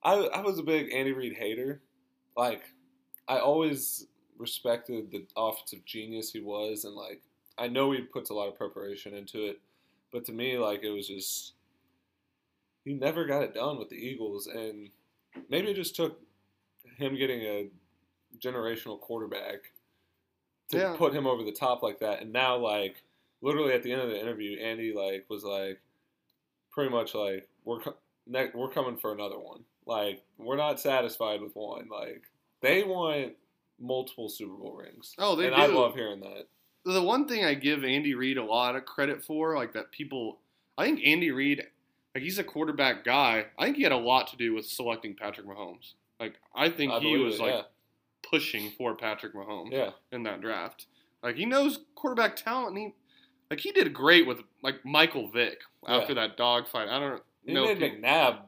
I 0.02 0.14
I 0.14 0.40
was 0.40 0.58
a 0.58 0.62
big 0.62 0.92
Andy 0.92 1.12
Reid 1.12 1.34
hater. 1.34 1.80
Like 2.36 2.62
I 3.26 3.38
always 3.38 4.06
respected 4.36 5.10
the 5.10 5.26
offensive 5.36 5.84
genius 5.84 6.30
he 6.32 6.40
was, 6.40 6.84
and 6.84 6.94
like 6.94 7.22
I 7.56 7.68
know 7.68 7.90
he 7.92 8.02
puts 8.02 8.30
a 8.30 8.34
lot 8.34 8.48
of 8.48 8.54
preparation 8.56 9.14
into 9.14 9.46
it, 9.46 9.60
but 10.12 10.24
to 10.26 10.32
me, 10.32 10.58
like 10.58 10.82
it 10.84 10.90
was 10.90 11.08
just 11.08 11.54
he 12.84 12.94
never 12.94 13.24
got 13.26 13.42
it 13.42 13.54
done 13.54 13.78
with 13.78 13.88
the 13.88 13.96
Eagles, 13.96 14.46
and 14.46 14.90
maybe 15.48 15.68
it 15.70 15.74
just 15.74 15.96
took 15.96 16.20
him 16.96 17.16
getting 17.16 17.40
a 17.42 17.68
generational 18.38 19.00
quarterback 19.00 19.72
to 20.70 20.76
Yeah. 20.78 20.94
put 20.96 21.14
him 21.14 21.26
over 21.26 21.42
the 21.42 21.52
top 21.52 21.82
like 21.82 22.00
that. 22.00 22.20
And 22.22 22.32
now, 22.32 22.56
like 22.56 23.02
literally 23.40 23.72
at 23.72 23.82
the 23.82 23.92
end 23.92 24.02
of 24.02 24.08
the 24.10 24.20
interview, 24.20 24.58
Andy 24.58 24.92
like 24.92 25.26
was 25.28 25.44
like 25.44 25.80
pretty 26.70 26.90
much 26.90 27.14
like 27.14 27.48
we're 27.64 27.80
co- 27.80 27.96
ne- 28.26 28.50
we're 28.54 28.68
coming 28.70 28.96
for 28.96 29.12
another 29.12 29.38
one. 29.38 29.64
Like 29.86 30.22
we're 30.36 30.56
not 30.56 30.80
satisfied 30.80 31.40
with 31.40 31.54
one. 31.56 31.88
Like 31.88 32.22
they 32.60 32.82
want 32.84 33.32
multiple 33.80 34.28
Super 34.28 34.54
Bowl 34.54 34.74
rings. 34.76 35.14
Oh, 35.18 35.36
they 35.36 35.44
do. 35.48 35.52
and 35.52 35.62
I 35.62 35.66
love 35.66 35.94
hearing 35.94 36.20
that. 36.20 36.46
the 36.84 37.02
one 37.02 37.26
thing 37.28 37.44
I 37.44 37.54
give 37.54 37.84
Andy 37.84 38.14
Reid 38.14 38.38
a 38.38 38.44
lot 38.44 38.74
of 38.76 38.84
credit 38.84 39.22
for, 39.22 39.54
like 39.56 39.72
that 39.74 39.90
people, 39.92 40.38
I 40.76 40.84
think 40.86 41.00
Andy 41.04 41.30
Reid, 41.30 41.64
like 42.14 42.24
he's 42.24 42.38
a 42.38 42.44
quarterback 42.44 43.04
guy. 43.04 43.46
I 43.58 43.64
think 43.64 43.76
he 43.76 43.82
had 43.82 43.92
a 43.92 43.96
lot 43.96 44.26
to 44.28 44.36
do 44.36 44.54
with 44.54 44.66
selecting 44.66 45.14
Patrick 45.14 45.46
Mahomes. 45.46 45.94
Like 46.20 46.34
I 46.54 46.68
think 46.70 46.92
I 46.92 46.98
he 47.00 47.16
was 47.16 47.36
it, 47.38 47.42
like 47.42 47.64
pushing 48.30 48.70
for 48.70 48.94
Patrick 48.96 49.34
Mahomes 49.34 49.72
yeah, 49.72 49.90
in 50.12 50.22
that 50.24 50.40
draft. 50.40 50.86
Like 51.22 51.36
he 51.36 51.46
knows 51.46 51.80
quarterback 51.94 52.36
talent. 52.36 52.76
And 52.76 52.78
he, 52.78 52.94
like 53.50 53.60
he 53.60 53.72
did 53.72 53.92
great 53.92 54.26
with 54.26 54.40
like 54.62 54.84
Michael 54.84 55.28
Vick 55.28 55.60
after 55.86 56.14
that 56.14 56.36
dogfight. 56.36 56.88
I 56.88 56.98
don't. 56.98 57.22
He 57.44 57.54
know. 57.54 57.64
made 57.64 57.78
people- 57.78 57.98
McNabb. 57.98 58.38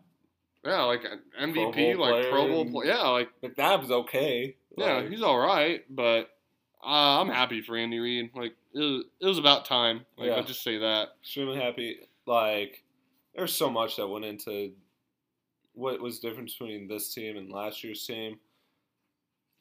yeah, 0.65 0.83
like 0.83 1.05
an 1.05 1.53
Pro 1.53 1.73
MVP, 1.73 1.97
like 1.97 2.31
Pro 2.31 2.47
Bowl 2.49 2.71
player. 2.71 2.89
Yeah, 2.93 3.09
like 3.09 3.29
McNabb's 3.43 3.91
okay. 3.91 4.57
yeah, 4.77 5.09
he's 5.09 5.23
all 5.23 5.39
right, 5.39 5.83
but 5.89 6.31
uh, 6.85 7.21
I'm 7.21 7.29
happy 7.29 7.63
for 7.63 7.77
Andy 7.77 7.99
Reid. 7.99 8.31
Like 8.35 8.55
it 8.75 8.79
was, 8.79 9.05
it 9.21 9.27
was 9.27 9.39
about 9.39 9.65
time. 9.65 10.05
Like 10.17 10.29
Yeah. 10.29 10.35
I'll 10.35 10.45
just 10.45 10.63
say 10.63 10.79
that. 10.79 11.09
extremely 11.23 11.59
happy. 11.59 11.99
Like 12.27 12.83
there's 13.35 13.55
so 13.55 13.71
much 13.71 13.97
that 13.97 14.07
went 14.07 14.25
into 14.25 14.73
what 15.75 16.01
was 16.01 16.19
different 16.19 16.49
between 16.51 16.89
this 16.89 17.15
team 17.15 17.37
and 17.37 17.51
last 17.51 17.83
year's 17.83 18.05
team. 18.07 18.39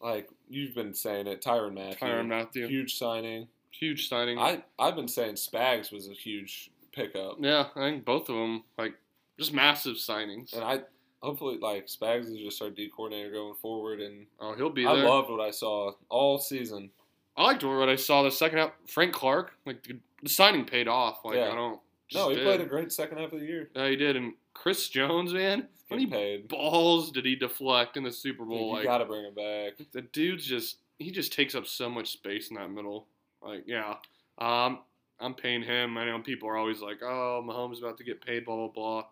Like 0.01 0.29
you've 0.49 0.73
been 0.75 0.93
saying 0.93 1.27
it, 1.27 1.41
Tyron 1.43 1.73
Mathieu, 1.73 2.07
Tyrann 2.07 2.27
Mathieu, 2.27 2.67
huge, 2.67 2.97
signing. 2.97 3.47
huge 3.71 4.07
signing. 4.07 4.37
signing. 4.37 4.61
I 4.79 4.83
I've 4.87 4.95
been 4.95 5.07
saying 5.07 5.35
Spags 5.35 5.91
was 5.91 6.07
a 6.07 6.13
huge 6.13 6.71
pickup, 6.93 7.37
yeah, 7.39 7.65
I 7.75 7.79
think 7.91 8.05
both 8.05 8.29
of 8.29 8.35
them 8.35 8.63
like 8.77 8.93
just 9.37 9.53
massive 9.53 9.95
signings. 9.97 10.53
and 10.53 10.63
I 10.63 10.81
hopefully 11.21 11.57
like 11.61 11.87
Spags 11.87 12.25
is 12.31 12.37
just 12.39 12.61
our 12.61 12.69
D 12.69 12.89
coordinator 12.95 13.31
going 13.31 13.55
forward. 13.55 13.99
And 13.99 14.25
Oh, 14.39 14.53
he'll 14.55 14.69
be 14.69 14.85
I 14.85 14.95
there. 14.95 15.05
loved 15.05 15.29
what 15.29 15.41
I 15.41 15.51
saw 15.51 15.91
all 16.09 16.37
season. 16.39 16.89
I 17.37 17.43
liked 17.43 17.63
what 17.63 17.87
I 17.89 17.95
saw 17.95 18.23
the 18.23 18.31
second 18.31 18.57
half. 18.59 18.71
Frank 18.87 19.13
Clark, 19.13 19.53
like 19.65 19.83
the, 19.83 19.97
the 20.23 20.29
signing 20.29 20.65
paid 20.65 20.87
off. 20.87 21.19
Like 21.23 21.35
Yeah. 21.35 21.51
I 21.51 21.55
don't. 21.55 21.79
No, 22.13 22.29
he 22.29 22.35
did. 22.35 22.43
played 22.45 22.61
a 22.61 22.65
great 22.65 22.91
second 22.91 23.17
half 23.19 23.31
of 23.33 23.39
the 23.39 23.45
year. 23.45 23.69
Yeah, 23.75 23.87
he 23.87 23.95
did. 23.95 24.15
And 24.15 24.33
Chris 24.59 24.89
Jones, 24.89 25.33
man, 25.33 25.67
how 25.89 25.95
many 25.95 26.05
paid. 26.05 26.47
balls 26.49 27.11
did 27.11 27.23
he 27.23 27.35
deflect 27.37 27.95
in 27.95 28.03
the 28.03 28.11
Super 28.11 28.43
Dude, 28.43 28.49
Bowl? 28.49 28.67
you 28.71 28.73
like 28.75 28.83
got 28.83 28.97
to 28.97 29.05
bring 29.05 29.23
him 29.23 29.33
back. 29.33 29.73
the 29.93 30.01
dude's 30.01 30.45
just 30.45 30.79
he 30.97 31.11
just 31.11 31.31
takes 31.31 31.55
up 31.55 31.65
so 31.65 31.89
much 31.89 32.11
space 32.11 32.49
in 32.49 32.57
that 32.57 32.69
middle. 32.69 33.07
Like, 33.41 33.63
yeah, 33.65 33.95
um, 34.37 34.79
I'm 35.21 35.33
paying 35.33 35.63
him. 35.63 35.97
I 35.97 36.05
know 36.05 36.19
people 36.19 36.49
are 36.49 36.57
always 36.57 36.81
like, 36.81 37.01
"Oh, 37.01 37.41
Mahomes 37.47 37.79
about 37.79 37.97
to 37.99 38.03
get 38.03 38.19
paid," 38.19 38.43
blah 38.43 38.57
blah 38.57 38.67
blah. 38.67 39.05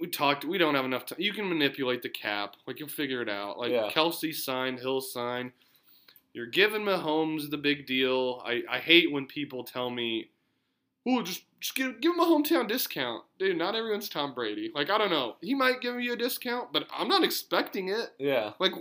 We 0.00 0.06
talked. 0.06 0.44
We 0.44 0.56
don't 0.56 0.76
have 0.76 0.84
enough 0.84 1.06
time. 1.06 1.20
You 1.20 1.32
can 1.32 1.48
manipulate 1.48 2.02
the 2.02 2.08
cap. 2.08 2.54
Like 2.68 2.78
you'll 2.78 2.88
figure 2.88 3.20
it 3.22 3.28
out. 3.28 3.58
Like 3.58 3.72
Yeah. 3.72 3.90
Kelce 3.90 4.32
signed, 4.32 4.78
Hill 4.78 5.00
signed. 5.00 5.50
You're 6.32 6.46
giving 6.46 6.82
Mahomes 6.82 7.50
the 7.50 7.56
big 7.58 7.86
deal. 7.86 8.40
I, 8.46 8.62
I 8.70 8.78
hate 8.78 9.10
when 9.10 9.26
people 9.26 9.64
tell 9.64 9.90
me, 9.90 10.30
"Oh, 11.04 11.22
just 11.22 11.42
just 11.60 11.74
give 11.74 12.00
give 12.00 12.14
him 12.14 12.20
a 12.20 12.24
hometown 12.24 12.66
discount, 12.68 13.24
dude." 13.38 13.56
Not 13.56 13.74
everyone's 13.74 14.08
Tom 14.08 14.34
Brady. 14.34 14.70
Like 14.74 14.90
I 14.90 14.98
don't 14.98 15.10
know. 15.10 15.36
He 15.40 15.54
might 15.54 15.80
give 15.80 16.00
you 16.00 16.12
a 16.12 16.16
discount, 16.16 16.72
but 16.72 16.86
I'm 16.92 17.08
not 17.08 17.24
expecting 17.24 17.88
it. 17.88 18.10
Yeah. 18.18 18.52
Like 18.58 18.72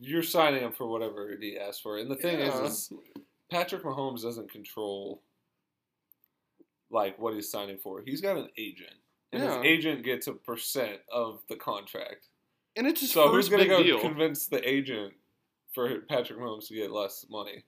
you're 0.00 0.22
signing 0.22 0.62
him 0.62 0.72
for 0.72 0.86
whatever 0.86 1.36
he 1.40 1.58
asked 1.58 1.82
for. 1.82 1.98
And 1.98 2.10
the 2.10 2.16
thing 2.16 2.38
Yeah. 2.38 2.62
is, 2.64 2.70
is, 2.90 2.92
Patrick 3.50 3.82
Mahomes 3.82 4.22
doesn't 4.22 4.50
control 4.50 5.20
like 6.90 7.18
what 7.18 7.34
he's 7.34 7.50
signing 7.50 7.78
for. 7.78 8.02
He's 8.04 8.20
got 8.20 8.36
an 8.36 8.48
agent, 8.56 8.94
and 9.32 9.42
Yeah. 9.42 9.56
his 9.58 9.66
agent 9.66 10.02
gets 10.04 10.26
a 10.26 10.32
percent 10.32 11.00
of 11.12 11.42
the 11.48 11.56
contract. 11.56 12.28
and 12.76 12.88
it's 12.88 13.00
his 13.02 13.12
So 13.12 13.28
who's 13.28 13.48
gonna 13.48 13.66
go 13.68 13.82
deal. 13.84 14.00
convince 14.00 14.46
the 14.48 14.66
agent 14.68 15.14
for 15.72 16.00
Patrick 16.08 16.40
Mahomes 16.40 16.66
to 16.68 16.74
get 16.74 16.90
less 16.90 17.24
money? 17.30 17.62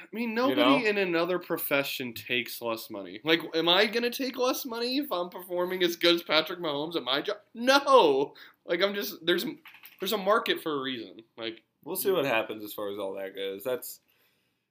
I 0.00 0.14
mean, 0.14 0.34
nobody 0.34 0.82
know? 0.82 0.86
in 0.86 0.98
another 0.98 1.38
profession 1.38 2.12
takes 2.12 2.60
less 2.62 2.90
money. 2.90 3.20
Like, 3.24 3.40
am 3.54 3.68
I 3.68 3.86
gonna 3.86 4.10
take 4.10 4.36
less 4.36 4.64
money 4.64 4.98
if 4.98 5.10
I'm 5.10 5.30
performing 5.30 5.82
as 5.82 5.96
good 5.96 6.14
as 6.14 6.22
Patrick 6.22 6.60
Mahomes 6.60 6.96
at 6.96 7.02
my 7.02 7.20
job? 7.20 7.38
No. 7.54 8.34
Like, 8.64 8.82
I'm 8.82 8.94
just 8.94 9.24
there's 9.24 9.44
there's 10.00 10.12
a 10.12 10.18
market 10.18 10.62
for 10.62 10.72
a 10.72 10.82
reason. 10.82 11.22
Like, 11.36 11.62
We'll 11.86 11.94
see 11.94 12.10
what 12.10 12.24
happens 12.24 12.64
as 12.64 12.72
far 12.72 12.90
as 12.90 12.98
all 12.98 13.14
that 13.14 13.36
goes. 13.36 13.62
That's 13.62 14.00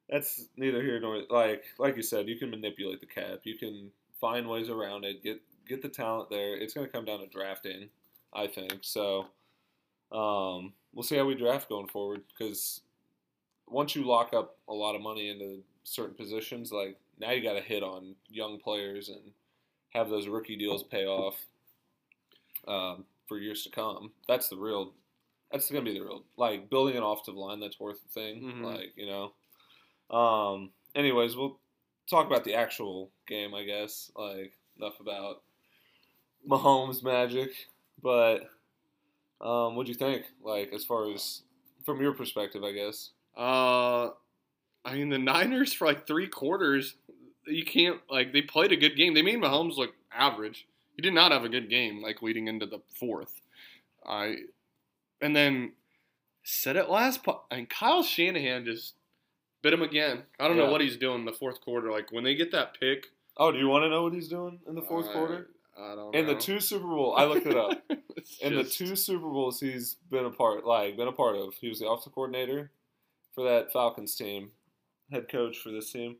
that's 0.09 0.49
neither 0.57 0.83
here 0.83 0.99
nor 0.99 1.21
like 1.29 1.63
like 1.79 1.95
you 1.95 2.03
said. 2.03 2.27
You 2.27 2.37
can 2.37 2.49
manipulate 2.49 2.99
the 2.99 3.05
cap. 3.05 3.39
You 3.43 3.57
can 3.57 3.89
find 4.19 4.49
ways 4.49 4.69
around 4.69 5.05
it. 5.05 5.23
Get 5.23 5.41
get 5.65 5.81
the 5.81 5.87
talent 5.87 6.29
there. 6.29 6.57
It's 6.57 6.73
going 6.73 6.85
to 6.85 6.91
come 6.91 7.05
down 7.05 7.19
to 7.19 7.27
drafting, 7.27 7.87
I 8.33 8.47
think. 8.47 8.79
So 8.81 9.27
um, 10.11 10.73
we'll 10.93 11.03
see 11.03 11.15
how 11.15 11.23
we 11.23 11.35
draft 11.35 11.69
going 11.69 11.87
forward 11.87 12.23
because 12.37 12.81
once 13.67 13.95
you 13.95 14.03
lock 14.03 14.33
up 14.33 14.57
a 14.67 14.73
lot 14.73 14.95
of 14.95 15.01
money 15.01 15.29
into 15.29 15.63
certain 15.83 16.15
positions, 16.15 16.71
like 16.71 16.97
now 17.19 17.31
you 17.31 17.41
got 17.43 17.53
to 17.53 17.61
hit 17.61 17.83
on 17.83 18.15
young 18.29 18.59
players 18.59 19.09
and 19.09 19.21
have 19.89 20.09
those 20.09 20.27
rookie 20.27 20.57
deals 20.57 20.83
pay 20.83 21.05
off 21.05 21.35
um, 22.67 23.05
for 23.27 23.37
years 23.37 23.63
to 23.63 23.69
come. 23.69 24.11
That's 24.27 24.49
the 24.49 24.57
real. 24.57 24.93
That's 25.51 25.69
gonna 25.69 25.85
be 25.85 25.93
the 25.93 26.01
real 26.01 26.23
like 26.37 26.69
building 26.69 26.97
an 26.97 27.03
offensive 27.03 27.35
line 27.35 27.59
that's 27.59 27.79
worth 27.79 27.99
a 28.05 28.09
thing. 28.09 28.41
Mhm. 28.41 28.63
Like 28.63 28.93
you 28.95 29.05
know. 29.05 29.33
Um. 30.15 30.71
Anyways, 30.95 31.35
we'll 31.35 31.59
talk 32.09 32.25
about 32.27 32.43
the 32.43 32.55
actual 32.55 33.11
game. 33.27 33.53
I 33.53 33.63
guess 33.63 34.11
like 34.15 34.53
enough 34.77 34.99
about 34.99 35.43
Mahomes 36.47 37.03
magic, 37.03 37.51
but 38.01 38.41
um, 39.41 39.75
what'd 39.75 39.89
you 39.89 39.95
think? 39.95 40.25
Like 40.41 40.71
as 40.73 40.85
far 40.85 41.11
as 41.11 41.43
from 41.85 42.01
your 42.01 42.13
perspective, 42.13 42.63
I 42.63 42.71
guess. 42.71 43.11
Uh, 43.37 44.09
I 44.85 44.93
mean, 44.93 45.09
the 45.09 45.17
Niners 45.17 45.73
for 45.73 45.85
like 45.87 46.05
three 46.07 46.27
quarters, 46.27 46.95
you 47.47 47.65
can't 47.65 47.99
like 48.09 48.33
they 48.33 48.41
played 48.41 48.71
a 48.71 48.75
good 48.77 48.95
game. 48.95 49.13
They 49.13 49.21
made 49.21 49.39
Mahomes 49.39 49.77
look 49.77 49.93
average. 50.13 50.67
He 50.95 51.01
did 51.01 51.13
not 51.13 51.31
have 51.31 51.43
a 51.43 51.49
good 51.49 51.69
game 51.69 52.01
like 52.01 52.21
leading 52.21 52.47
into 52.47 52.65
the 52.65 52.79
fourth. 52.99 53.41
I 54.07 54.37
and 55.21 55.35
then 55.35 55.73
said 56.43 56.75
it 56.75 56.89
last. 56.89 57.23
Po- 57.23 57.43
and 57.51 57.69
Kyle 57.69 58.03
Shanahan 58.03 58.65
just 58.65 58.93
bit 59.61 59.73
him 59.73 59.81
again. 59.81 60.23
I 60.39 60.47
don't 60.47 60.57
know 60.57 60.71
what 60.71 60.81
he's 60.81 60.97
doing 60.97 61.19
in 61.19 61.25
the 61.25 61.33
fourth 61.33 61.59
quarter. 61.61 61.91
Like 61.91 62.11
when 62.11 62.23
they 62.23 62.35
get 62.35 62.51
that 62.51 62.79
pick 62.79 63.07
Oh, 63.37 63.51
do 63.51 63.57
you 63.57 63.67
want 63.67 63.83
to 63.83 63.89
know 63.89 64.03
what 64.03 64.13
he's 64.13 64.29
doing 64.29 64.59
in 64.67 64.75
the 64.75 64.81
fourth 64.81 65.09
I- 65.09 65.13
quarter? 65.13 65.47
I 65.77 65.93
don't 65.93 66.15
In 66.15 66.25
know. 66.25 66.33
the 66.33 66.39
two 66.39 66.61
Super 66.61 66.87
Bowl, 66.87 67.15
I 67.17 67.25
looked 67.25 67.47
it 67.47 67.57
up. 67.57 67.71
In 68.41 68.55
the 68.55 68.63
two 68.63 68.95
Super 68.95 69.27
Bowls 69.29 69.59
he's 69.59 69.97
been 70.09 70.23
a 70.23 70.29
part, 70.29 70.65
like 70.65 70.95
been 70.95 71.09
a 71.09 71.11
part 71.11 71.35
of, 71.35 71.53
he 71.55 71.67
was 71.67 71.79
the 71.79 71.87
offensive 71.89 72.13
coordinator 72.15 72.71
for 73.35 73.47
that 73.47 73.71
Falcons 73.71 74.15
team, 74.15 74.51
head 75.11 75.29
coach 75.29 75.57
for 75.57 75.71
this 75.71 75.91
team. 75.91 76.15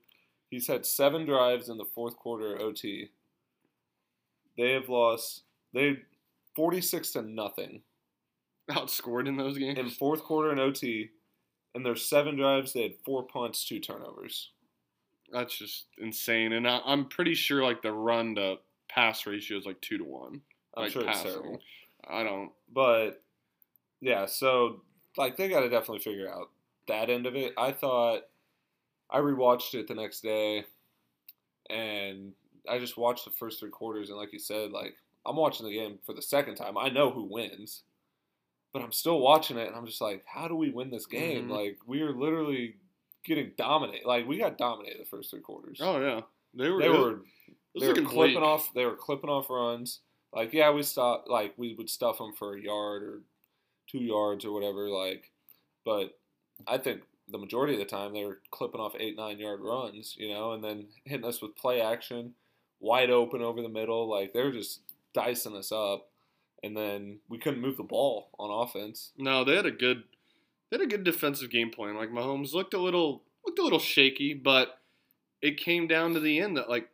He's 0.50 0.68
had 0.68 0.86
seven 0.86 1.26
drives 1.26 1.70
in 1.70 1.78
the 1.78 1.86
fourth 1.96 2.18
quarter 2.18 2.62
OT. 2.62 3.10
They 4.58 4.74
have 4.74 4.90
lost. 4.90 5.44
They 5.74 5.98
forty 6.56 6.82
six 6.82 7.12
to 7.12 7.22
nothing 7.22 7.82
outscored 8.72 9.28
in 9.28 9.38
those 9.38 9.58
games. 9.58 9.80
in 9.80 9.90
fourth 9.90 10.24
quarter 10.24 10.52
and 10.52 10.60
OT. 10.60 11.10
And 11.74 11.86
their 11.86 11.96
seven 11.96 12.38
drives, 12.38 12.72
they 12.72 12.84
had 12.84 12.94
four 13.04 13.24
punts, 13.24 13.68
two 13.68 13.80
turnovers. 13.80 14.52
That's 15.32 15.58
just 15.58 15.88
insane. 15.98 16.54
And 16.54 16.66
I, 16.66 16.80
I'm 16.86 17.06
pretty 17.06 17.34
sure 17.34 17.64
like 17.64 17.82
the 17.82 17.92
run 17.92 18.36
to 18.36 18.56
pass 18.88 19.26
ratio 19.26 19.58
is 19.58 19.66
like 19.66 19.82
two 19.82 19.98
to 19.98 20.06
one. 20.06 20.40
I'm 20.78 20.84
like 20.84 20.94
sure 20.94 21.08
it's 21.08 21.22
terrible. 21.22 21.60
I 22.08 22.24
don't. 22.24 22.52
But 22.74 23.22
yeah, 24.00 24.26
so 24.26 24.84
like 25.18 25.36
they 25.36 25.50
got 25.50 25.62
to 25.62 25.70
definitely 25.70 26.00
figure 26.00 26.32
out 26.32 26.50
that 26.88 27.10
end 27.10 27.26
of 27.26 27.36
it. 27.36 27.54
I 27.58 27.72
thought 27.72 28.22
I 29.10 29.20
rewatched 29.20 29.74
it 29.74 29.88
the 29.88 29.96
next 29.96 30.22
day, 30.22 30.66
and 31.70 32.34
I 32.70 32.80
just 32.80 32.98
watched 32.98 33.26
the 33.26 33.32
first 33.32 33.60
three 33.60 33.70
quarters, 33.70 34.10
and 34.10 34.18
like 34.18 34.34
you 34.34 34.40
said, 34.40 34.72
like 34.72 34.96
I'm 35.26 35.36
watching 35.36 35.66
the 35.66 35.74
game 35.74 36.00
for 36.06 36.14
the 36.14 36.22
second 36.22 36.56
time. 36.56 36.78
I 36.78 36.90
know 36.90 37.12
who 37.12 37.24
wins, 37.24 37.84
but 38.74 38.82
I'm 38.82 38.92
still 38.92 39.20
watching 39.20 39.58
it, 39.58 39.68
and 39.68 39.76
I'm 39.76 39.86
just 39.86 40.02
like, 40.02 40.24
how 40.26 40.48
do 40.48 40.56
we 40.56 40.70
win 40.70 40.90
this 40.90 41.06
game? 41.06 41.50
Mhm. 41.50 41.52
Like 41.52 41.80
we 41.86 42.02
are 42.02 42.14
literally 42.14 42.76
getting 43.24 43.52
dominated. 43.58 44.06
Like 44.06 44.28
we 44.28 44.38
got 44.38 44.58
dominated 44.58 45.02
the 45.02 45.06
first 45.06 45.32
three 45.32 45.42
quarters. 45.42 45.80
Oh 45.82 46.00
yeah, 46.00 46.22
they 46.54 46.70
were. 46.70 46.80
they 46.80 46.86
it 46.88 46.92
were 46.92 47.22
they 47.80 47.88
were 47.88 47.94
clipping 48.10 48.44
off. 48.44 48.74
They 48.74 48.86
were 48.86 48.96
clipping 48.96 49.30
off 49.30 49.50
runs. 49.50 50.02
Like 50.34 50.54
yeah, 50.54 50.72
we 50.72 50.84
stopped. 50.84 51.30
Like 51.30 51.54
we 51.58 51.74
would 51.76 51.90
stuff 51.90 52.18
them 52.18 52.34
for 52.34 52.56
a 52.56 52.62
yard 52.62 53.04
or 53.04 53.22
two 53.88 54.00
yards 54.00 54.46
or 54.46 54.52
whatever. 54.52 54.90
Like, 54.90 55.32
but 55.84 56.18
I 56.68 56.78
think 56.78 57.02
the 57.30 57.38
majority 57.38 57.74
of 57.74 57.80
the 57.80 57.86
time 57.86 58.14
they 58.14 58.24
were 58.24 58.40
clipping 58.52 58.82
off 58.82 58.96
eight 59.00 59.18
nine 59.18 59.40
yard 59.40 59.60
runs. 59.62 60.16
You 60.18 60.30
know, 60.30 60.54
and 60.54 60.64
then 60.64 60.88
hitting 61.04 61.26
us 61.26 61.42
with 61.42 61.56
play 61.56 61.82
action, 61.82 62.34
wide 62.80 63.10
open 63.10 63.42
over 63.42 63.62
the 63.62 63.70
middle. 63.70 64.10
Like 64.10 64.34
they 64.34 64.44
were 64.44 64.52
just 64.52 64.82
dicing 65.14 65.56
us 65.56 65.72
up, 65.72 66.10
and 66.64 66.76
then 66.76 67.20
we 67.30 67.38
couldn't 67.38 67.62
move 67.62 67.78
the 67.78 67.84
ball 67.84 68.30
on 68.40 68.68
offense. 68.68 69.12
No, 69.18 69.44
they 69.44 69.56
had 69.56 69.66
a 69.66 69.72
good. 69.72 70.04
They 70.70 70.78
had 70.78 70.86
a 70.86 70.90
good 70.90 71.04
defensive 71.04 71.52
game 71.52 71.70
plan. 71.70 71.96
Like 71.96 72.10
Mahomes 72.10 72.54
looked 72.54 72.74
a 72.74 72.80
little 72.80 73.24
looked 73.46 73.60
a 73.60 73.64
little 73.64 73.80
shaky, 73.80 74.34
but 74.34 74.80
it 75.42 75.58
came 75.58 75.88
down 75.88 76.14
to 76.14 76.20
the 76.20 76.40
end 76.40 76.58
that 76.58 76.70
like 76.70 76.90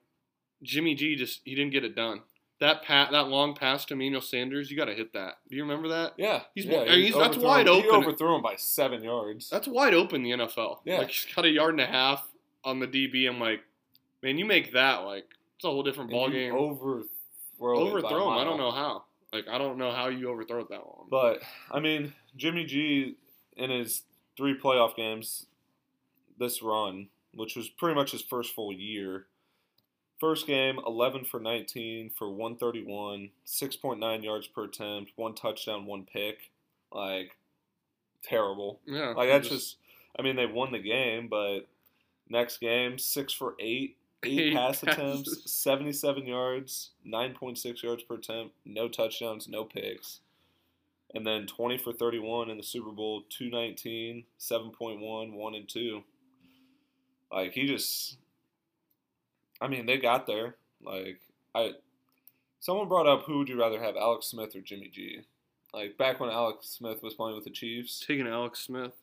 Jimmy 0.63 0.95
G 0.95 1.15
just 1.15 1.41
he 1.45 1.55
didn't 1.55 1.71
get 1.71 1.85
it 1.85 1.95
done. 1.95 2.21
That 2.61 2.83
pat 2.83 3.11
that 3.11 3.27
long 3.27 3.53
pass 3.55 3.83
to 3.85 3.95
Emmanuel 3.95 4.21
Sanders, 4.21 4.71
you 4.71 4.77
got 4.77 4.85
to 4.85 4.93
hit 4.93 5.11
that. 5.13 5.39
Do 5.49 5.55
you 5.57 5.63
remember 5.63 5.89
that? 5.89 6.13
Yeah, 6.17 6.43
He's- 6.55 6.65
yeah, 6.67 6.81
I 6.81 6.85
mean, 6.85 6.93
he 6.99 7.03
he's- 7.07 7.17
that's 7.17 7.35
wide 7.37 7.67
him- 7.67 7.73
He 7.73 7.87
open. 7.89 8.03
overthrew 8.03 8.35
him 8.35 8.41
by 8.43 8.55
seven 8.55 9.03
yards. 9.03 9.49
That's 9.49 9.67
wide 9.67 9.93
open 9.95 10.21
the 10.23 10.31
NFL. 10.31 10.81
Yeah. 10.85 10.99
Like 10.99 11.09
he's 11.09 11.25
got 11.33 11.43
a 11.45 11.49
yard 11.49 11.71
and 11.73 11.81
a 11.81 11.87
half 11.87 12.31
on 12.63 12.79
the 12.79 12.87
DB. 12.87 13.27
I'm 13.27 13.39
like, 13.39 13.61
man, 14.21 14.37
you 14.37 14.45
make 14.45 14.71
that 14.73 14.97
like 14.99 15.25
it's 15.55 15.65
a 15.65 15.69
whole 15.69 15.83
different 15.83 16.11
And 16.11 16.17
ball 16.19 16.29
game. 16.29 16.53
Overthrow. 16.53 17.03
Overthrow 17.79 18.31
him. 18.31 18.37
I 18.37 18.43
don't 18.43 18.57
know 18.57 18.71
how. 18.71 19.03
Like 19.33 19.47
I 19.47 19.57
don't 19.57 19.77
know 19.79 19.91
how 19.91 20.09
you 20.09 20.29
overthrow 20.29 20.61
it 20.61 20.69
that 20.69 20.85
long. 20.85 21.07
But 21.09 21.41
I 21.71 21.79
mean, 21.79 22.13
Jimmy 22.37 22.63
G 22.65 23.15
in 23.57 23.69
his 23.71 24.03
three 24.37 24.55
playoff 24.57 24.95
games 24.95 25.47
this 26.37 26.61
run, 26.61 27.09
which 27.33 27.55
was 27.55 27.69
pretty 27.69 27.95
much 27.95 28.11
his 28.11 28.21
first 28.21 28.53
full 28.53 28.71
year. 28.71 29.25
First 30.21 30.45
game, 30.45 30.79
11 30.85 31.25
for 31.25 31.39
19 31.39 32.11
for 32.15 32.29
131, 32.29 33.31
6.9 33.43 34.23
yards 34.23 34.45
per 34.45 34.65
attempt, 34.65 35.11
one 35.15 35.33
touchdown, 35.33 35.87
one 35.87 36.05
pick. 36.05 36.51
Like, 36.93 37.31
terrible. 38.21 38.79
yeah, 38.85 39.13
Like, 39.17 39.29
that's 39.29 39.49
just, 39.49 39.77
I 40.17 40.21
mean, 40.21 40.35
they 40.35 40.45
won 40.45 40.71
the 40.71 40.77
game, 40.79 41.27
but 41.27 41.61
next 42.29 42.59
game, 42.59 42.99
6 42.99 43.33
for 43.33 43.55
8, 43.59 43.97
8 44.23 44.29
Eight 44.39 44.53
pass 44.53 44.81
passes. 44.83 44.99
attempts, 45.23 45.51
77 45.51 46.27
yards, 46.27 46.91
9.6 47.07 47.81
yards 47.81 48.03
per 48.03 48.13
attempt, 48.15 48.53
no 48.63 48.87
touchdowns, 48.87 49.47
no 49.49 49.63
picks. 49.63 50.19
And 51.15 51.25
then 51.25 51.47
20 51.47 51.79
for 51.79 51.93
31 51.93 52.51
in 52.51 52.57
the 52.57 52.63
Super 52.63 52.91
Bowl, 52.91 53.23
219, 53.29 54.23
7.1, 54.39 55.33
1 55.33 55.55
and 55.55 55.67
2. 55.67 56.03
Like 57.31 57.53
he 57.53 57.65
just 57.65 58.17
I 59.61 59.67
mean, 59.67 59.85
they 59.85 59.97
got 59.97 60.25
there. 60.27 60.55
Like 60.83 61.19
I 61.55 61.73
someone 62.59 62.87
brought 62.87 63.07
up 63.07 63.23
who 63.25 63.37
would 63.39 63.49
you 63.49 63.59
rather 63.59 63.79
have, 63.81 63.95
Alex 63.95 64.27
Smith 64.27 64.55
or 64.55 64.61
Jimmy 64.61 64.89
G? 64.91 65.21
Like 65.73 65.97
back 65.97 66.19
when 66.19 66.29
Alex 66.29 66.67
Smith 66.67 67.01
was 67.03 67.13
playing 67.13 67.35
with 67.35 67.45
the 67.45 67.49
Chiefs. 67.51 68.03
taking 68.05 68.27
Alex 68.27 68.59
Smith. 68.59 68.93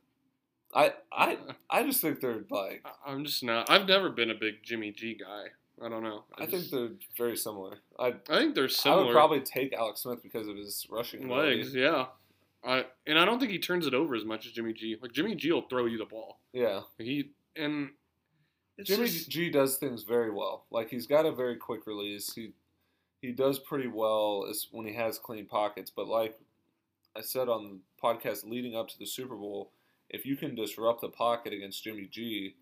I 0.74 0.92
I 1.12 1.38
I 1.70 1.82
just 1.84 2.00
think 2.00 2.20
they're 2.20 2.44
like 2.50 2.84
I- 2.84 3.10
I'm 3.12 3.24
just 3.24 3.42
not. 3.42 3.70
I've 3.70 3.86
never 3.86 4.10
been 4.10 4.30
a 4.30 4.34
big 4.34 4.62
Jimmy 4.62 4.90
G 4.90 5.14
guy. 5.14 5.46
I 5.80 5.88
don't 5.88 6.02
know. 6.02 6.24
I 6.36 6.40
think 6.46 6.62
just- 6.62 6.72
they're 6.72 6.90
very 7.16 7.36
similar. 7.36 7.78
I 7.98 8.14
I 8.28 8.38
think 8.38 8.54
they're 8.54 8.68
similar. 8.68 9.02
I 9.02 9.06
would 9.06 9.12
probably 9.12 9.40
take 9.40 9.72
Alex 9.72 10.00
Smith 10.02 10.22
because 10.22 10.48
of 10.48 10.56
his 10.56 10.86
rushing 10.90 11.24
ability. 11.24 11.56
legs. 11.58 11.74
Yeah. 11.74 12.06
I 12.64 12.86
and 13.06 13.18
I 13.18 13.24
don't 13.24 13.38
think 13.38 13.52
he 13.52 13.58
turns 13.60 13.86
it 13.86 13.94
over 13.94 14.14
as 14.16 14.24
much 14.24 14.44
as 14.44 14.52
Jimmy 14.52 14.72
G. 14.72 14.96
Like 15.00 15.12
Jimmy 15.12 15.36
G 15.36 15.52
will 15.52 15.62
throw 15.62 15.86
you 15.86 15.96
the 15.96 16.04
ball. 16.04 16.38
Yeah. 16.52 16.80
He 16.98 17.30
and 17.56 17.90
it's 18.78 18.88
Jimmy 18.88 19.06
just- 19.06 19.28
G 19.28 19.50
does 19.50 19.76
things 19.76 20.04
very 20.04 20.30
well. 20.30 20.64
Like 20.70 20.88
he's 20.90 21.06
got 21.06 21.26
a 21.26 21.32
very 21.32 21.56
quick 21.56 21.86
release. 21.86 22.32
He 22.34 22.52
he 23.20 23.32
does 23.32 23.58
pretty 23.58 23.88
well 23.88 24.46
as 24.48 24.68
when 24.70 24.86
he 24.86 24.94
has 24.94 25.18
clean 25.18 25.46
pockets. 25.46 25.90
But 25.94 26.06
like 26.08 26.38
I 27.16 27.20
said 27.20 27.48
on 27.48 27.64
the 27.64 27.78
podcast 28.02 28.48
leading 28.48 28.76
up 28.76 28.88
to 28.88 28.98
the 28.98 29.06
Super 29.06 29.34
Bowl, 29.34 29.72
if 30.08 30.24
you 30.24 30.36
can 30.36 30.54
disrupt 30.54 31.00
the 31.00 31.08
pocket 31.08 31.52
against 31.52 31.82
Jimmy 31.82 32.06
G, 32.10 32.54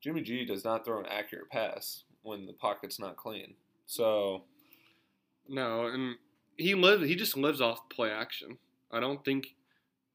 Jimmy 0.00 0.22
G 0.22 0.44
does 0.46 0.64
not 0.64 0.84
throw 0.84 0.98
an 1.00 1.06
accurate 1.06 1.50
pass 1.50 2.04
when 2.22 2.46
the 2.46 2.52
pocket's 2.54 2.98
not 2.98 3.16
clean. 3.16 3.54
So 3.86 4.44
no, 5.48 5.86
and 5.86 6.16
he 6.56 6.74
lives. 6.74 7.04
He 7.06 7.14
just 7.16 7.36
lives 7.36 7.60
off 7.60 7.88
play 7.90 8.10
action. 8.10 8.56
I 8.90 9.00
don't 9.00 9.22
think 9.24 9.54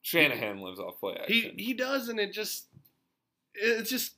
Shanahan 0.01 0.61
lives 0.61 0.79
off 0.79 0.99
play 0.99 1.15
action. 1.21 1.53
he 1.57 1.63
he 1.63 1.73
does, 1.73 2.09
and 2.09 2.19
it 2.19 2.33
just 2.33 2.65
it's 3.53 3.89
just 3.89 4.13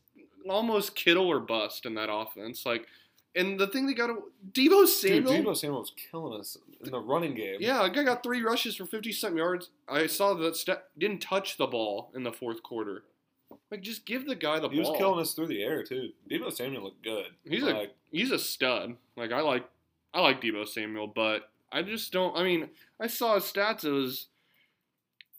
almost 0.50 0.96
Kittle 0.96 1.27
or 1.27 1.39
bust 1.39 1.86
in 1.86 1.96
that 1.96 2.12
offense. 2.12 2.66
Like, 2.66 2.88
and 3.36 3.60
the 3.60 3.68
thing 3.68 3.86
they 3.86 3.94
got 3.94 4.08
to 4.08 4.24
Deebo 4.51 4.54
Dude, 4.54 4.89
Samuel. 4.89 5.32
Deebo 5.34 5.58
Samuel 5.58 5.80
was 5.82 5.92
killing 6.12 6.39
us 6.39 6.58
in 6.84 6.92
the 6.92 7.00
running 7.00 7.36
game. 7.36 7.58
Yeah, 7.60 7.86
a 7.86 7.89
guy 7.89 8.04
got 8.04 8.24
three 8.24 8.42
rushes 8.42 8.75
for 8.75 8.86
50 8.86 9.12
something 9.12 9.38
yards. 9.38 9.70
I 9.88 10.08
saw 10.08 10.34
that 10.34 10.56
stat 10.56 10.86
didn't 10.98 11.22
touch 11.22 11.58
the 11.58 11.68
ball 11.68 12.12
in 12.16 12.24
the 12.24 12.32
fourth 12.32 12.63
quarter. 12.63 13.04
Like, 13.72 13.82
just 13.82 14.06
give 14.06 14.25
the 14.25 14.36
guy 14.36 14.60
the 14.60 14.70
He 14.70 14.82
ball. 14.82 14.92
was 14.92 14.98
killing 15.00 15.20
us 15.20 15.34
through 15.34 15.48
the 15.48 15.62
air 15.63 15.84
too. 15.84 16.12
Deebo 16.30 16.51
Samuel 16.51 16.84
looked 16.84 17.04
good. 17.04 17.27
He's 17.48 17.63
a- 17.63 17.88
He's 18.12 18.32
a 18.32 18.39
stud. 18.39 18.96
Like, 19.18 19.32
I 19.32 19.42
like, 19.42 19.66
I 20.13 20.22
like 20.22 20.42
Deebo 20.42 20.68
Samuel, 20.68 21.08
but 21.08 21.50
I 21.72 21.82
just 21.84 22.12
don't. 22.13 22.36
I 22.38 22.44
mean, 22.44 22.70
I 23.00 23.08
saw 23.08 23.36
his 23.36 23.44
stats. 23.44 23.84
It 23.84 23.92
was 23.92 24.27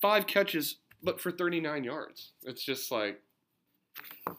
five 0.01 0.27
catches, 0.27 0.77
but 1.03 1.21
for 1.21 1.31
39 1.33 1.85
yards. 1.85 2.33
It's 2.45 2.63
just 2.63 2.91
like, 2.93 3.21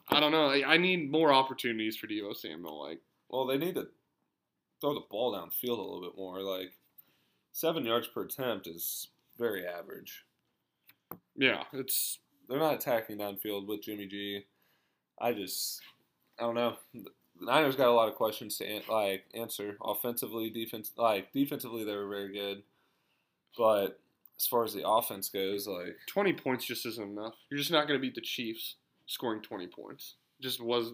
I 0.10 0.20
don't 0.20 0.32
know. 0.32 0.48
I, 0.48 0.74
I 0.74 0.78
need 0.78 1.12
more 1.12 1.32
opportunities 1.32 1.96
for 1.98 2.08
Deebo 2.08 2.36
Samuel. 2.36 2.82
Like, 2.82 3.00
well, 3.30 3.46
they 3.46 3.58
need 3.58 3.76
to 3.76 3.88
throw 4.82 4.94
the 4.94 5.02
ball 5.10 5.34
downfield 5.34 5.78
a 5.78 5.82
little 5.82 6.02
bit 6.02 6.18
more. 6.18 6.42
Like 6.42 6.74
seven 7.52 7.86
yards 7.86 8.08
per 8.08 8.24
attempt 8.24 8.68
is 8.68 9.10
very 9.38 9.66
average. 9.66 10.26
yeah, 11.36 11.64
it's 11.74 12.20
They're 12.48 12.60
not 12.60 12.76
attacking 12.76 13.18
downfield 13.18 13.68
with 13.68 13.84
Jimmy 13.84 14.08
G. 14.08 14.46
I 15.22 15.34
just, 15.34 15.82
I 16.40 16.44
don't 16.44 16.56
know. 16.56 16.76
The 16.94 17.10
Niners 17.42 17.76
got 17.76 17.88
a 17.88 17.92
lot 17.94 18.10
of 18.10 18.16
questions 18.16 18.58
to 18.58 18.66
an- 18.66 18.84
like 18.90 19.26
answer 19.34 19.78
offensively, 19.84 20.50
defense. 20.50 20.92
Like 20.98 21.32
defensively, 21.34 21.84
they 21.84 21.96
were 21.96 22.08
very 22.08 22.34
good, 22.34 22.64
but 23.58 24.00
as 24.40 24.48
far 24.48 24.64
as 24.64 24.74
the 24.74 24.88
offense 24.88 25.30
goes, 25.30 25.68
like 25.68 25.98
20 26.08 26.34
points 26.34 26.66
just 26.66 26.86
isn't 26.86 27.12
enough. 27.12 27.36
You're 27.50 27.58
just 27.58 27.72
not 27.72 27.88
going 27.88 28.00
to 28.00 28.02
beat 28.02 28.16
the 28.16 28.22
Chiefs 28.22 28.76
scoring 29.10 29.42
20 29.42 29.68
points. 29.68 30.16
Just 30.42 30.62
was. 30.62 30.92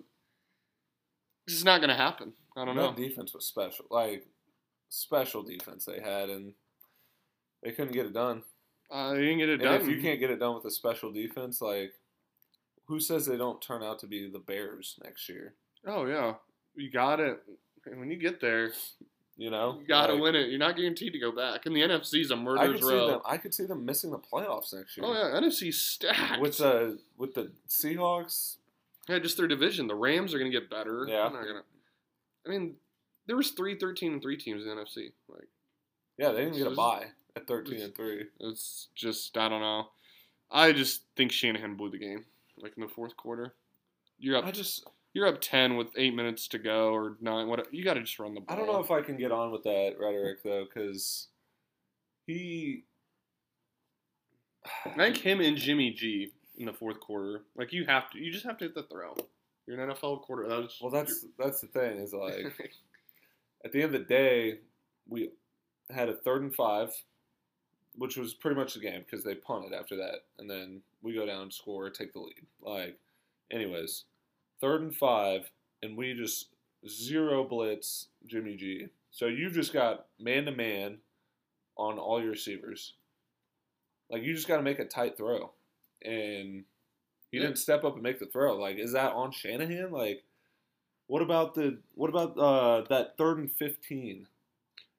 This 1.45 1.57
is 1.57 1.65
not 1.65 1.79
going 1.79 1.89
to 1.89 1.95
happen. 1.95 2.33
I 2.57 2.65
don't 2.65 2.75
know. 2.75 2.93
defense 2.93 3.33
was 3.33 3.45
special. 3.45 3.85
Like 3.91 4.25
special 4.89 5.43
defense 5.43 5.85
they 5.85 5.99
had, 5.99 6.29
and 6.29 6.53
they 7.61 7.71
couldn't 7.71 7.93
get 7.93 8.05
it 8.07 8.13
done. 8.13 8.41
Uh, 8.89 9.13
they 9.13 9.21
didn't 9.21 9.39
get 9.39 9.49
it 9.49 9.53
And 9.53 9.63
done. 9.63 9.81
if 9.81 9.87
you 9.87 10.01
can't 10.01 10.19
get 10.19 10.31
it 10.31 10.39
done 10.39 10.55
with 10.55 10.65
a 10.65 10.71
special 10.71 11.11
defense, 11.11 11.61
like 11.61 11.93
who 12.87 12.99
says 12.99 13.25
they 13.25 13.37
don't 13.37 13.61
turn 13.61 13.83
out 13.83 13.99
to 13.99 14.07
be 14.07 14.29
the 14.29 14.39
Bears 14.39 14.97
next 15.03 15.27
year? 15.29 15.53
Oh 15.85 16.05
yeah, 16.05 16.33
you 16.75 16.89
got 16.91 17.19
it. 17.19 17.39
And 17.85 17.99
when 17.99 18.09
you 18.09 18.17
get 18.17 18.39
there, 18.41 18.71
You 19.37 19.49
know, 19.49 19.79
you 19.81 19.85
got 19.87 20.07
to 20.07 20.13
Like, 20.13 20.21
win 20.21 20.35
it. 20.35 20.49
You're 20.49 20.59
not 20.59 20.77
guaranteed 20.77 21.11
to 21.13 21.19
go 21.19 21.31
back. 21.31 21.65
And 21.65 21.75
the 21.75 21.81
NFC's 21.81 22.31
a 22.31 22.35
I 22.35 22.37
murderer's 22.37 22.79
see 22.81 22.87
row. 22.93 23.07
them. 23.07 23.21
I 23.25 23.35
could 23.37 23.53
see 23.53 23.65
them 23.65 23.83
missing 23.85 24.11
the 24.11 24.17
playoffs 24.19 24.73
next 24.73 24.95
year. 24.95 25.05
Oh 25.05 25.13
yeah, 25.13 25.37
NFC's 25.39 25.77
stacked. 25.77 26.41
with 26.41 26.57
the 26.59 26.99
with 27.17 27.33
the 27.33 27.51
Seahawks. 27.67 28.55
yeah, 29.09 29.19
just 29.19 29.35
their 29.37 29.47
division. 29.47 29.87
The 29.87 29.95
Rams 29.95 30.33
are 30.33 30.39
going 30.39 30.49
to 30.51 30.57
get 30.57 30.69
better. 30.69 31.05
Yeah. 31.09 31.29
Gonna, 31.29 31.63
I 32.45 32.49
mean, 32.49 32.75
there 33.27 33.35
was 33.35 33.51
three 33.51 33.77
13 33.77 34.13
and 34.13 34.21
three 34.21 34.37
teams 34.37 34.63
in 34.63 34.69
the 34.69 34.75
NFC. 34.75 35.11
Like 35.27 35.49
Yeah, 36.17 36.31
they 36.31 36.45
didn't 36.45 36.57
get 36.57 36.67
a 36.67 36.71
bye 36.71 37.07
at 37.35 37.45
thirteen 37.47 37.81
and 37.81 37.93
three. 37.95 38.27
it's 38.39 38.87
just 38.95 39.37
I 39.37 39.49
don't 39.49 39.59
know. 39.61 39.87
I 40.49 40.71
just 40.71 41.01
think 41.17 41.33
Shanahan 41.33 41.75
blew 41.75 41.89
the 41.89 41.97
game. 41.97 42.23
Like 42.57 42.73
in 42.77 42.81
the 42.83 42.87
fourth 42.87 43.17
quarter, 43.17 43.53
you're 44.19 44.37
up. 44.37 44.45
I 44.45 44.51
just 44.51 44.87
you're 45.13 45.27
up 45.27 45.41
ten 45.41 45.77
with 45.77 45.87
eight 45.97 46.13
minutes 46.13 46.47
to 46.49 46.59
go 46.59 46.93
or 46.93 47.17
nine. 47.21 47.47
What 47.47 47.73
you 47.73 47.83
got 47.83 47.95
to 47.95 48.01
just 48.01 48.19
run 48.19 48.33
the 48.33 48.41
ball. 48.41 48.55
I 48.55 48.59
don't 48.59 48.67
know 48.67 48.79
if 48.79 48.91
I 48.91 49.01
can 49.01 49.17
get 49.17 49.31
on 49.31 49.51
with 49.51 49.63
that 49.63 49.95
rhetoric 49.99 50.43
though, 50.43 50.65
because 50.65 51.27
he. 52.25 52.83
I 54.85 54.89
think 54.89 55.17
him 55.17 55.41
and 55.41 55.57
Jimmy 55.57 55.91
G 55.91 56.31
in 56.57 56.65
the 56.65 56.73
fourth 56.73 56.99
quarter. 56.99 57.41
Like 57.55 57.73
you 57.73 57.85
have 57.85 58.09
to, 58.11 58.19
you 58.19 58.31
just 58.31 58.45
have 58.45 58.57
to 58.59 58.65
hit 58.65 58.75
the 58.75 58.83
throw. 58.83 59.15
You're 59.67 59.79
an 59.79 59.89
NFL 59.89 60.21
quarter. 60.21 60.47
That 60.47 60.59
was, 60.59 60.77
Well, 60.81 60.91
that's 60.91 61.25
that's 61.37 61.61
the 61.61 61.67
thing 61.67 61.97
is 61.97 62.13
like 62.13 62.45
at 63.65 63.71
the 63.71 63.81
end 63.81 63.95
of 63.95 63.99
the 63.99 64.07
day, 64.07 64.59
we 65.07 65.31
had 65.89 66.07
a 66.07 66.13
third 66.13 66.43
and 66.43 66.53
five, 66.53 66.91
which 67.95 68.15
was 68.15 68.33
pretty 68.33 68.55
much 68.55 68.75
the 68.75 68.79
game 68.79 69.03
because 69.03 69.23
they 69.23 69.35
punted 69.35 69.73
after 69.73 69.95
that, 69.97 70.25
and 70.39 70.49
then 70.49 70.81
we 71.01 71.13
go 71.13 71.25
down, 71.25 71.51
score, 71.51 71.89
take 71.89 72.13
the 72.13 72.19
lead. 72.19 72.45
Like, 72.61 72.97
anyways, 73.51 74.05
third 74.61 74.81
and 74.81 74.95
five, 74.95 75.49
and 75.81 75.97
we 75.97 76.13
just 76.13 76.49
zero 76.87 77.43
blitz 77.43 78.07
Jimmy 78.25 78.55
G. 78.55 78.87
So 79.11 79.27
you've 79.27 79.53
just 79.53 79.73
got 79.73 80.07
man 80.19 80.45
to 80.45 80.51
man 80.51 80.97
on 81.77 81.97
all 81.97 82.21
your 82.21 82.31
receivers. 82.31 82.93
Like 84.09 84.23
you 84.23 84.33
just 84.33 84.47
got 84.47 84.57
to 84.57 84.63
make 84.63 84.79
a 84.79 84.85
tight 84.85 85.17
throw, 85.17 85.51
and 86.03 86.65
he 87.31 87.37
Yeah. 87.37 87.43
didn't 87.43 87.57
step 87.57 87.83
up 87.83 87.93
and 87.95 88.03
make 88.03 88.19
the 88.19 88.27
throw. 88.27 88.55
Like, 88.57 88.77
is 88.77 88.91
that 88.93 89.13
on 89.13 89.31
Shanahan? 89.31 89.91
Like, 89.91 90.23
what 91.07 91.21
about 91.21 91.53
the 91.55 91.79
what 91.95 92.09
about 92.09 92.37
uh, 92.37 92.81
that 92.89 93.17
third 93.17 93.37
and 93.39 93.51
fifteen 93.51 94.27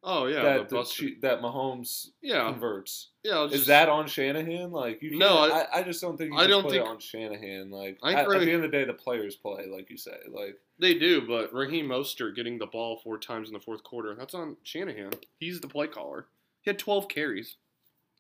oh 0.03 0.27
yeah, 0.27 0.43
that 0.43 0.69
the 0.69 0.77
buster. 0.77 1.07
That 1.23 1.41
Mahomes 1.41 2.09
yeah, 2.23 2.41
converts? 2.41 3.11
yeah. 3.25 3.45
it's 3.45 3.55
Is 3.55 3.67
that 3.67 3.89
on 3.89 4.07
Shanahan? 4.07 4.71
Like, 4.73 5.03
you 5.03 5.19
No, 5.19 5.39
I- 5.39 5.67
I, 5.81 5.83
just 5.83 6.01
don't 6.01 6.17
think 6.17 6.33
you 6.33 6.37
I 6.39 6.43
can 6.43 6.51
don't 6.51 6.71
think- 6.71 6.87
on 6.87 6.99
Shanahan. 7.01 7.71
Like, 7.71 7.99
I 8.03 8.15
think 8.15 8.19
at, 8.29 8.35
at 8.35 8.41
the 8.41 8.53
end 8.53 8.65
of 8.65 8.71
the 8.71 8.77
day, 8.77 8.85
the 8.85 8.93
players 8.93 9.37
play, 9.37 9.67
like 9.67 9.91
you 9.91 9.97
say. 9.97 10.17
Like, 10.31 10.59
they 10.79 10.95
do? 10.95 11.27
But 11.27 11.53
Raheem 11.53 11.87
Mostert 11.89 12.37
getting 12.37 12.59
the 12.59 12.67
ball 12.67 13.01
four 13.03 13.19
times 13.19 13.49
in 13.49 13.55
the 13.55 13.61
fourth 13.61 13.83
quarter. 13.83 14.15
That's 14.15 14.35
on 14.35 14.57
Shanahan. 14.63 15.13
He's 15.39 15.61
the 15.61 15.69
play 15.69 15.87
caller. 15.89 16.27
He 16.63 16.71
had 16.71 16.79
12 16.79 17.09
carries 17.09 17.57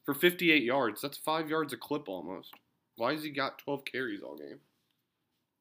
for 0.04 0.14
58 0.14 0.62
yards. 0.62 1.02
That's 1.02 1.18
five 1.18 1.48
yards 1.50 1.72
a 1.72 1.76
clip 1.76 2.08
almost. 2.08 2.52
Why 2.96 3.12
has 3.12 3.22
he 3.22 3.30
got 3.30 3.58
12 3.58 3.84
carries 3.84 4.22
all 4.22 4.36
game? 4.36 4.60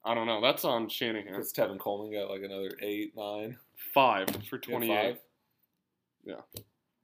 I 0.06 0.14
don't 0.14 0.28
know. 0.28 0.40
That's 0.40 0.64
on 0.64 0.88
Shanahan. 0.88 1.32
because 1.32 1.52
Tevin 1.52 1.80
Coleman 1.80 2.14
got 2.14 2.30
like 2.30 2.44
another 2.44 2.72
eight, 2.82 3.14
nine, 3.18 3.58
Five 3.94 4.28
for 4.50 4.60
he 4.64 4.72
had 4.72 4.78
28. 4.80 4.96
five. 4.96 5.18
Yeah, 6.26 6.42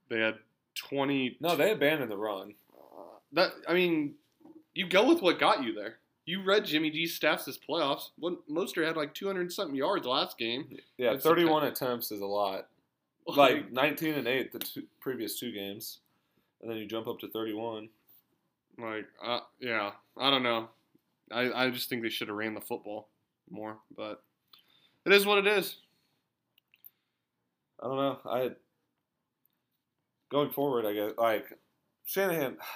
they 0.08 0.18
had 0.20 0.34
20. 0.74 1.36
No, 1.40 1.56
they 1.56 1.70
abandoned 1.72 2.10
the 2.10 2.16
run. 2.16 2.54
Uh, 2.76 3.18
that 3.32 3.50
I 3.68 3.74
mean, 3.74 4.14
you 4.74 4.86
go 4.88 5.06
with 5.08 5.22
what 5.22 5.38
got 5.38 5.62
you 5.62 5.74
there. 5.74 5.96
You 6.24 6.42
read 6.44 6.64
Jimmy 6.64 6.90
G's 6.90 7.18
stats 7.18 7.44
this 7.44 7.58
playoffs. 7.58 8.10
What 8.18 8.48
Mostert 8.48 8.86
had 8.86 8.96
like 8.96 9.12
200 9.14 9.40
and 9.40 9.52
something 9.52 9.74
yards 9.76 10.06
last 10.06 10.38
game. 10.38 10.76
Yeah, 10.96 11.12
It's 11.12 11.24
thirty-one 11.24 11.64
attempts 11.64 12.12
is 12.12 12.20
a 12.20 12.26
lot. 12.26 12.68
Like 13.26 13.70
nineteen 13.72 14.14
and 14.14 14.26
eight 14.26 14.52
the 14.52 14.58
two, 14.58 14.82
previous 15.00 15.38
two 15.38 15.52
games, 15.52 15.98
and 16.60 16.70
then 16.70 16.78
you 16.78 16.86
jump 16.86 17.06
up 17.06 17.18
to 17.20 17.28
thirty-one. 17.28 17.88
like 18.78 19.06
uh, 19.24 19.40
yeah, 19.60 19.92
I 20.16 20.30
don't 20.30 20.42
know. 20.42 20.68
I 21.30 21.52
I 21.52 21.70
just 21.70 21.88
think 21.88 22.02
they 22.02 22.08
should 22.08 22.28
have 22.28 22.36
ran 22.36 22.54
the 22.54 22.60
football 22.60 23.08
more, 23.50 23.76
but 23.96 24.22
it 25.04 25.12
is 25.12 25.24
what 25.26 25.38
it 25.38 25.46
is. 25.46 25.76
I 27.80 27.86
don't 27.86 27.96
know. 27.96 28.18
I 28.26 28.50
going 30.32 30.50
forward, 30.50 30.86
I 30.86 30.94
guess 30.94 31.12
like 31.18 31.46
Shanahan. 32.06 32.56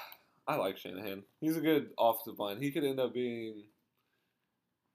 I 0.48 0.54
like 0.54 0.78
Shanahan. 0.78 1.24
He's 1.40 1.56
a 1.56 1.60
good 1.60 1.88
offensive 1.98 2.38
line. 2.38 2.62
He 2.62 2.70
could 2.70 2.84
end 2.84 3.00
up 3.00 3.12
being 3.12 3.64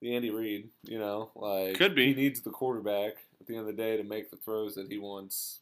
the 0.02 0.16
Andy 0.16 0.30
Reid. 0.30 0.70
You 0.84 0.98
know, 0.98 1.32
like 1.36 1.76
Could 1.76 1.94
be. 1.94 2.08
He 2.08 2.14
needs 2.14 2.40
the 2.40 2.52
quarterback 2.52 3.14
at 3.42 3.48
the 3.48 3.58
end 3.58 3.68
of 3.68 3.76
the 3.76 3.82
day 3.82 3.98
to 3.98 4.04
make 4.04 4.32
the 4.32 4.38
throws 4.38 4.76
that 4.76 4.90
he 4.90 4.98
wants 4.98 5.60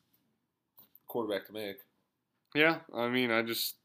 quarterback 1.08 1.48
to 1.48 1.54
make. 1.54 1.78
Yeah, 2.54 2.78
I 2.96 3.08
mean, 3.08 3.32
I 3.32 3.42
just 3.42 3.76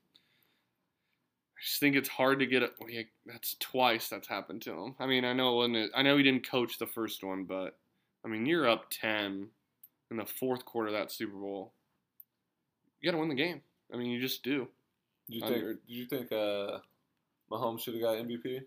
I 1.56 1.60
just 1.64 1.80
think 1.80 1.96
it's 1.96 2.08
hard 2.08 2.40
to 2.40 2.46
get 2.46 2.62
it. 2.62 2.72
well, 2.78 2.90
yeah, 2.90 3.02
That's 3.24 3.56
twice 3.58 4.08
that's 4.08 4.28
happened 4.28 4.60
to 4.62 4.72
him. 4.72 4.94
I 4.98 5.06
mean, 5.06 5.24
I 5.24 5.32
know 5.32 5.56
when 5.56 5.74
it, 5.74 5.90
I 5.94 6.02
know 6.02 6.18
he 6.18 6.22
didn't 6.22 6.48
coach 6.48 6.78
the 6.78 6.86
first 6.86 7.24
one, 7.24 7.44
but 7.44 7.78
I 8.26 8.28
mean, 8.28 8.44
you're 8.44 8.68
up 8.68 8.90
ten 8.90 9.48
in 10.10 10.18
the 10.18 10.26
fourth 10.26 10.66
quarter 10.66 10.88
of 10.88 10.94
that 10.94 11.10
Super 11.10 11.38
Bowl. 11.38 11.72
You 13.04 13.10
got 13.10 13.16
to 13.16 13.20
win 13.20 13.28
the 13.28 13.34
game. 13.34 13.60
I 13.92 13.98
mean, 13.98 14.06
you 14.06 14.18
just 14.18 14.42
do. 14.42 14.66
Do 15.28 15.36
you 15.36 15.42
think? 15.42 15.56
agree. 15.56 15.74
Do 15.74 15.92
you 15.92 16.06
think 16.06 16.32
uh, 16.32 16.78
Mahomes 17.52 17.80
should 17.80 17.92
have 17.92 18.02
got 18.02 18.16
MVP? 18.16 18.62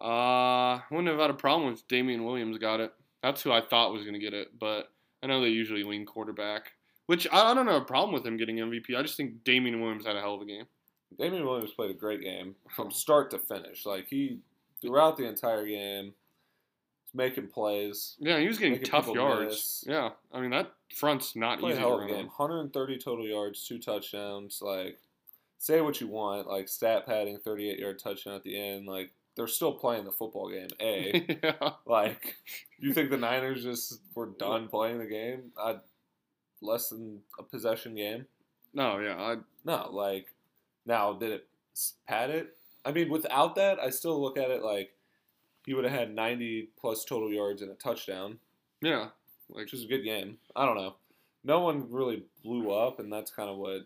Uh, 0.00 0.04
I 0.04 0.82
wouldn't 0.90 1.08
have 1.08 1.20
had 1.20 1.30
a 1.30 1.34
problem 1.34 1.72
if 1.72 1.86
Damien 1.86 2.24
Williams 2.24 2.58
got 2.58 2.80
it. 2.80 2.92
That's 3.22 3.40
who 3.40 3.52
I 3.52 3.60
thought 3.60 3.92
was 3.92 4.02
going 4.02 4.14
to 4.14 4.18
get 4.18 4.34
it, 4.34 4.58
but 4.58 4.90
I 5.22 5.28
know 5.28 5.40
they 5.40 5.50
usually 5.50 5.84
lean 5.84 6.04
quarterback, 6.04 6.72
which 7.06 7.28
I, 7.30 7.52
I 7.52 7.54
don't 7.54 7.68
have 7.68 7.82
a 7.82 7.84
problem 7.84 8.12
with 8.12 8.26
him 8.26 8.36
getting 8.36 8.56
MVP. 8.56 8.96
I 8.98 9.02
just 9.02 9.16
think 9.16 9.44
Damien 9.44 9.80
Williams 9.80 10.04
had 10.04 10.16
a 10.16 10.20
hell 10.20 10.34
of 10.34 10.40
a 10.40 10.44
game. 10.44 10.64
Damien 11.16 11.46
Williams 11.46 11.70
played 11.74 11.92
a 11.92 11.94
great 11.94 12.22
game 12.22 12.56
from 12.74 12.90
start 12.90 13.30
to 13.30 13.38
finish. 13.38 13.86
Like 13.86 14.08
he 14.08 14.40
throughout 14.80 15.16
the 15.16 15.28
entire 15.28 15.64
game, 15.64 16.12
making 17.14 17.48
plays. 17.48 18.16
Yeah, 18.18 18.38
he 18.38 18.46
was 18.48 18.58
getting 18.58 18.82
tough 18.82 19.08
yards. 19.08 19.46
miss. 19.46 19.84
Yeah, 19.86 20.10
I 20.32 20.40
mean 20.40 20.50
that 20.50 20.72
front's 20.94 21.36
not 21.36 21.58
Played 21.60 21.72
easy 21.72 21.80
hell 21.80 21.90
to 21.90 21.94
of 21.96 22.00
a 22.00 22.04
run. 22.06 22.14
game. 22.14 22.26
130 22.26 22.98
total 22.98 23.26
yards, 23.26 23.66
two 23.66 23.78
touchdowns. 23.78 24.60
Like, 24.62 24.98
say 25.58 25.80
what 25.80 26.00
you 26.00 26.08
want. 26.08 26.46
Like 26.46 26.68
stat 26.68 27.06
padding, 27.06 27.38
38 27.38 27.78
yard 27.78 27.98
touchdown 27.98 28.34
at 28.34 28.42
the 28.42 28.58
end. 28.60 28.86
Like 28.86 29.12
they're 29.36 29.46
still 29.46 29.72
playing 29.72 30.04
the 30.04 30.12
football 30.12 30.50
game. 30.50 30.68
A. 30.80 31.38
yeah, 31.42 31.70
like, 31.86 32.36
you 32.78 32.92
think 32.92 33.10
the 33.10 33.16
Niners 33.16 33.62
just 33.62 34.00
were 34.14 34.26
done 34.38 34.68
playing 34.68 34.98
the 34.98 35.06
game? 35.06 35.52
I 35.58 35.76
less 36.60 36.90
than 36.90 37.20
a 37.38 37.42
possession 37.42 37.94
game. 37.94 38.26
no, 38.72 38.98
yeah, 39.00 39.16
I, 39.16 39.36
No, 39.64 39.88
like 39.90 40.28
now 40.86 41.12
did 41.14 41.32
it 41.32 41.48
pad 42.06 42.30
it? 42.30 42.56
I 42.84 42.92
mean, 42.92 43.10
without 43.10 43.54
that, 43.56 43.78
I 43.78 43.90
still 43.90 44.20
look 44.20 44.36
at 44.36 44.50
it 44.50 44.62
like 44.62 44.92
he 45.66 45.74
would 45.74 45.84
have 45.84 45.92
had 45.92 46.14
90 46.14 46.70
plus 46.78 47.04
total 47.04 47.32
yards 47.32 47.62
and 47.62 47.70
a 47.70 47.74
touchdown, 47.74 48.38
yeah, 48.80 49.08
like 49.48 49.64
which 49.64 49.72
was 49.72 49.84
a 49.84 49.88
good 49.88 50.02
game. 50.02 50.38
I 50.56 50.66
don't 50.66 50.76
know. 50.76 50.96
No 51.44 51.60
one 51.60 51.90
really 51.90 52.24
blew 52.42 52.70
up, 52.70 52.98
and 53.00 53.12
that's 53.12 53.30
kind 53.30 53.48
of 53.48 53.56
what 53.56 53.82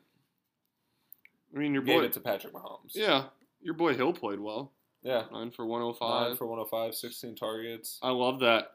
I 1.55 1.59
mean 1.59 1.75
your 1.75 1.83
gave 1.83 2.01
boy, 2.01 2.05
it 2.07 2.12
to 2.15 2.21
Patrick 2.21 2.53
Mahomes. 2.53 2.95
yeah, 2.95 3.25
your 3.62 3.75
boy 3.75 3.95
Hill 3.95 4.12
played 4.12 4.41
well. 4.41 4.73
Yeah. 5.03 5.25
nine 5.33 5.53
for 5.53 5.65
105. 5.65 6.29
Nine 6.29 6.37
for 6.37 6.47
105, 6.47 6.95
16 6.95 7.37
targets. 7.37 7.99
I 8.03 8.11
love 8.11 8.41
that. 8.41 8.73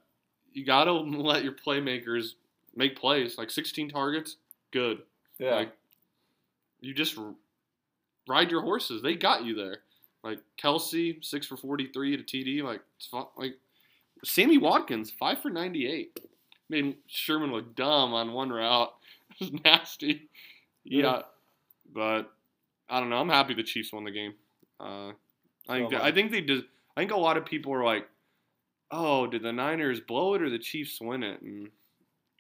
You 0.54 0.66
gotta 0.66 0.94
let 0.94 1.44
your 1.44 1.54
playmakers 1.54 2.36
make 2.76 2.96
plays. 2.96 3.38
Like 3.38 3.50
16 3.50 3.90
targets, 3.90 4.38
good. 4.72 5.00
Yeah. 5.40 5.56
Like 5.56 5.72
you 6.80 6.94
just 6.94 7.18
ride 8.28 8.52
your 8.52 8.62
horses. 8.62 9.02
They 9.02 9.16
got 9.16 9.44
you 9.44 9.56
there. 9.56 9.80
Like 10.24 10.40
Kelce, 10.62 11.24
six 11.24 11.48
for 11.48 11.58
43 11.58 12.18
to 12.18 12.24
TD. 12.24 12.64
Like 12.64 12.82
like 13.38 13.56
Sammy 14.24 14.58
Watkins, 14.58 15.12
five 15.12 15.40
for 15.40 15.50
98. 15.50 16.20
Made 16.70 16.96
Sherman 17.08 17.52
look 17.52 17.76
dumb 17.76 18.14
on 18.14 18.34
one 18.34 18.50
route. 18.50 18.94
It 19.40 19.52
was 19.52 19.62
nasty. 19.64 20.30
Yeah, 20.84 21.02
Yeah. 21.04 21.22
but 21.94 22.32
I 22.90 23.00
don't 23.00 23.10
know. 23.10 23.16
I'm 23.18 23.30
happy 23.30 23.54
the 23.54 23.64
Chiefs 23.64 23.94
won 23.94 24.04
the 24.04 24.12
game. 24.12 24.34
Uh, 24.80 25.14
I 25.70 25.80
think 25.80 25.94
am 25.94 26.02
I. 26.02 26.08
I 26.08 26.12
think 26.12 26.32
they 26.32 26.42
did. 26.42 26.66
I 26.98 27.02
think 27.02 27.12
a 27.12 27.18
lot 27.18 27.38
of 27.38 27.46
people 27.46 27.74
are 27.74 27.84
like, 27.84 28.08
"Oh, 28.92 29.26
did 29.28 29.42
the 29.42 29.54
Niners 29.54 30.02
blow 30.02 30.34
it 30.34 30.42
or 30.42 30.50
the 30.50 30.60
Chiefs 30.60 31.00
win 31.00 31.24
it?" 31.24 31.42
And 31.42 31.70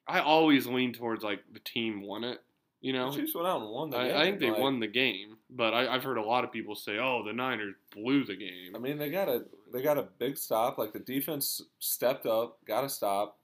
I 0.07 0.19
always 0.19 0.67
lean 0.67 0.91
towards 0.91 1.23
like 1.23 1.39
the 1.53 1.59
team 1.61 2.01
won 2.01 2.23
it. 2.25 2.41
You 2.81 2.93
know, 2.93 3.11
the 3.11 3.17
Chiefs 3.17 3.35
went 3.35 3.47
out 3.47 3.61
and 3.61 3.69
won 3.69 3.91
the 3.91 3.97
I, 3.97 4.07
game. 4.07 4.17
I 4.17 4.23
think 4.23 4.39
they 4.39 4.49
like, 4.49 4.59
won 4.59 4.79
the 4.79 4.87
game, 4.87 5.37
but 5.51 5.73
I, 5.73 5.93
I've 5.93 6.03
heard 6.03 6.17
a 6.17 6.23
lot 6.23 6.43
of 6.43 6.51
people 6.51 6.75
say, 6.75 6.97
"Oh, 6.97 7.23
the 7.23 7.31
Niners 7.31 7.75
blew 7.93 8.23
the 8.23 8.35
game." 8.35 8.75
I 8.75 8.79
mean, 8.79 8.97
they 8.97 9.11
got 9.11 9.29
a 9.29 9.43
they 9.71 9.83
got 9.83 9.99
a 9.99 10.07
big 10.17 10.35
stop. 10.35 10.79
Like 10.79 10.91
the 10.91 10.99
defense 10.99 11.61
stepped 11.77 12.25
up, 12.25 12.57
got 12.65 12.83
a 12.83 12.89
stop, 12.89 13.37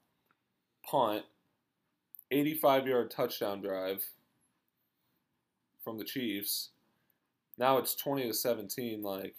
punt, 0.83 1.23
eighty-five 2.31 2.87
yard 2.87 3.11
touchdown 3.11 3.61
drive 3.61 4.03
from 5.83 5.99
the 5.99 6.03
Chiefs. 6.03 6.69
Now 7.59 7.77
it's 7.77 7.93
twenty 7.93 8.23
to 8.23 8.33
seventeen. 8.33 9.03
Like 9.03 9.35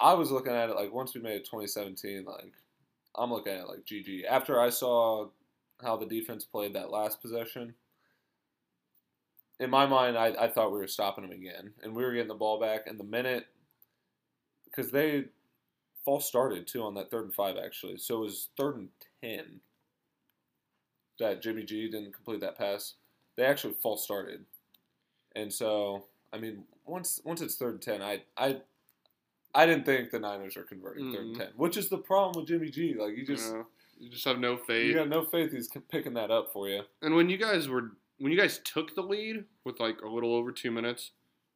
I 0.00 0.14
was 0.14 0.30
looking 0.30 0.54
at 0.54 0.70
it 0.70 0.76
like 0.76 0.94
once 0.94 1.14
we 1.14 1.20
made 1.20 1.36
it 1.36 1.48
twenty 1.48 1.66
seventeen. 1.66 2.24
Like 2.24 2.54
I'm 3.14 3.30
looking 3.30 3.52
at 3.52 3.60
it 3.60 3.68
like 3.68 3.84
GG. 3.84 4.24
After 4.24 4.58
I 4.58 4.70
saw 4.70 5.28
how 5.82 5.98
the 5.98 6.06
defense 6.06 6.44
played 6.44 6.74
that 6.74 6.90
last 6.90 7.20
possession. 7.20 7.74
In 9.60 9.70
my 9.70 9.86
mind, 9.86 10.16
I, 10.18 10.34
I 10.38 10.48
thought 10.48 10.72
we 10.72 10.78
were 10.78 10.86
stopping 10.88 11.22
them 11.22 11.32
again, 11.38 11.72
and 11.82 11.94
we 11.94 12.04
were 12.04 12.12
getting 12.12 12.28
the 12.28 12.34
ball 12.34 12.58
back. 12.60 12.86
And 12.86 12.98
the 12.98 13.04
minute 13.04 13.46
because 14.64 14.90
they 14.90 15.24
false 16.04 16.26
started 16.26 16.66
too 16.66 16.82
on 16.82 16.94
that 16.94 17.10
third 17.10 17.24
and 17.24 17.34
five 17.34 17.56
actually. 17.62 17.98
So 17.98 18.16
it 18.16 18.20
was 18.24 18.48
third 18.56 18.76
and 18.76 18.88
ten 19.22 19.60
that 21.18 21.42
Jimmy 21.42 21.62
G 21.62 21.88
didn't 21.90 22.12
complete 22.14 22.40
that 22.40 22.58
pass. 22.58 22.94
They 23.36 23.44
actually 23.44 23.74
false 23.82 24.02
started, 24.04 24.44
and 25.36 25.52
so 25.52 26.04
I 26.32 26.38
mean 26.38 26.64
once 26.84 27.20
once 27.24 27.40
it's 27.40 27.54
third 27.56 27.74
and 27.74 27.82
ten, 27.82 28.02
I 28.02 28.22
I 28.36 28.56
I 29.54 29.66
didn't 29.66 29.84
think 29.84 30.10
the 30.10 30.18
Niners 30.18 30.56
are 30.56 30.64
converting 30.64 31.12
third 31.12 31.26
and 31.26 31.36
Mm. 31.36 31.38
ten, 31.38 31.48
which 31.56 31.76
is 31.76 31.88
the 31.88 31.98
problem 31.98 32.40
with 32.40 32.48
Jimmy 32.48 32.70
G. 32.70 32.94
Like 32.94 33.16
you 33.16 33.24
just 33.24 33.52
you, 33.52 33.66
you 34.00 34.10
just 34.10 34.24
have 34.24 34.38
no 34.38 34.56
faith. 34.56 34.86
you 34.88 34.94
got 34.94 35.08
no 35.08 35.24
faith 35.24 35.52
he's 35.52 35.68
picking 35.90 36.14
that 36.14 36.30
up 36.30 36.52
for 36.52 36.68
you. 36.68 36.82
And 37.02 37.14
when 37.14 37.28
you 37.30 37.36
guys 37.36 37.68
were 37.68 37.92
when 38.22 38.30
you 38.30 38.38
guys 38.38 38.60
took 38.62 38.94
the 38.94 39.02
lead 39.02 39.44
with 39.64 39.80
like 39.80 40.00
a 40.02 40.08
little 40.08 40.32
over 40.32 40.52
two 40.52 40.70
minutes, 40.70 41.10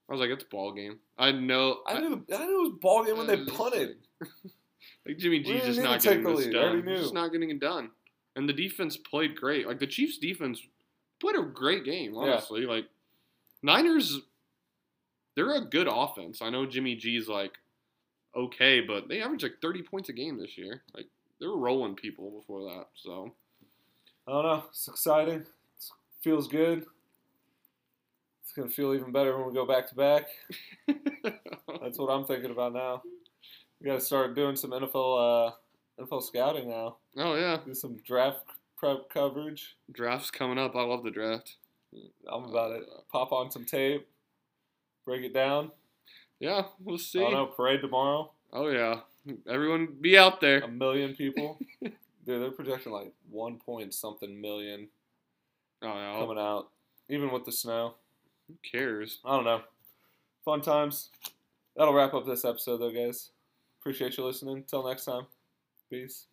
I 0.08 0.12
was 0.12 0.20
like, 0.20 0.30
"It's 0.30 0.42
ball 0.42 0.72
game." 0.72 0.98
I 1.16 1.30
know. 1.30 1.78
I 1.86 2.00
knew 2.00 2.24
I 2.34 2.44
knew 2.44 2.66
it 2.66 2.70
was 2.70 2.78
ball 2.80 3.04
game 3.04 3.16
when 3.16 3.28
they 3.28 3.40
uh, 3.40 3.46
punted. 3.54 3.96
Like 5.04 5.18
Jimmy 5.18 5.40
G's 5.40 5.62
just 5.64 5.80
not 5.80 6.00
getting 6.02 6.24
this 6.24 6.46
lead. 6.46 6.52
Done. 6.52 6.86
He's 6.86 7.00
just 7.00 7.14
not 7.14 7.32
getting 7.32 7.50
it 7.50 7.60
done. 7.60 7.90
And 8.34 8.48
the 8.48 8.52
defense 8.52 8.96
played 8.96 9.36
great. 9.36 9.66
Like 9.66 9.78
the 9.78 9.86
Chiefs' 9.86 10.18
defense 10.18 10.60
played 11.20 11.36
a 11.36 11.42
great 11.42 11.84
game. 11.84 12.16
Honestly, 12.16 12.66
like 12.66 12.86
Niners, 13.62 14.20
they're 15.34 15.54
a 15.54 15.64
good 15.64 15.88
offense. 15.90 16.42
I 16.42 16.50
know 16.50 16.66
Jimmy 16.66 16.96
G's 16.96 17.28
like 17.28 17.52
okay, 18.34 18.80
but 18.80 19.08
they 19.08 19.22
average 19.22 19.42
like 19.44 19.60
thirty 19.62 19.82
points 19.82 20.08
a 20.08 20.12
game 20.12 20.38
this 20.38 20.58
year. 20.58 20.82
Like 20.94 21.06
they 21.40 21.46
were 21.46 21.58
rolling 21.58 21.94
people 21.94 22.30
before 22.30 22.62
that. 22.62 22.86
So 22.94 23.32
I 24.26 24.32
don't 24.32 24.44
know. 24.44 24.64
It's 24.70 24.88
exciting. 24.88 25.46
Feels 26.26 26.48
good. 26.48 26.84
It's 28.42 28.50
gonna 28.52 28.68
feel 28.68 28.92
even 28.94 29.12
better 29.12 29.38
when 29.38 29.46
we 29.46 29.54
go 29.54 29.64
back 29.64 29.88
to 29.90 29.94
back. 29.94 30.26
That's 30.88 32.00
what 32.00 32.08
I'm 32.08 32.24
thinking 32.24 32.50
about 32.50 32.72
now. 32.72 33.00
We 33.80 33.86
got 33.86 33.94
to 33.94 34.00
start 34.00 34.34
doing 34.34 34.56
some 34.56 34.72
NFL 34.72 35.50
uh, 35.50 35.52
NFL 36.02 36.24
scouting 36.24 36.68
now. 36.68 36.96
oh 37.16 37.36
yeah, 37.36 37.58
Do 37.64 37.72
some 37.74 37.98
draft 38.04 38.40
prep 38.76 39.08
coverage. 39.08 39.76
draft's 39.92 40.32
coming 40.32 40.58
up. 40.58 40.74
I 40.74 40.82
love 40.82 41.04
the 41.04 41.12
draft. 41.12 41.58
I'm 42.28 42.42
about 42.46 42.72
it. 42.72 42.82
Pop 43.12 43.30
on 43.30 43.52
some 43.52 43.64
tape, 43.64 44.08
break 45.04 45.22
it 45.22 45.32
down. 45.32 45.70
Yeah, 46.40 46.62
we'll 46.80 46.98
see. 46.98 47.20
I 47.20 47.22
don't 47.22 47.32
know. 47.34 47.46
Parade 47.46 47.82
tomorrow. 47.82 48.32
Oh 48.52 48.66
yeah, 48.66 48.96
everyone 49.48 49.94
be 50.00 50.18
out 50.18 50.40
there. 50.40 50.58
A 50.62 50.66
million 50.66 51.14
people. 51.14 51.60
Dude, 51.80 51.94
they're 52.24 52.50
projecting 52.50 52.90
like 52.90 53.12
one 53.30 53.58
point 53.58 53.94
something 53.94 54.40
million 54.40 54.88
Oh 55.86 55.94
yeah, 55.98 56.18
coming 56.18 56.38
out, 56.38 56.68
even 57.08 57.30
with 57.30 57.44
the 57.44 57.52
snow. 57.52 57.94
who 58.48 58.54
cares? 58.70 59.20
I 59.24 59.36
don't 59.36 59.44
know. 59.44 59.62
Fun 60.44 60.60
times. 60.60 61.10
That'll 61.76 61.94
wrap 61.94 62.14
up 62.14 62.26
this 62.26 62.44
episode, 62.44 62.78
though, 62.78 62.90
guys. 62.90 63.30
Appreciate 63.80 64.16
you 64.16 64.24
listening. 64.24 64.64
Till 64.66 64.86
next 64.86 65.04
time. 65.04 65.26
Peace. 65.90 66.26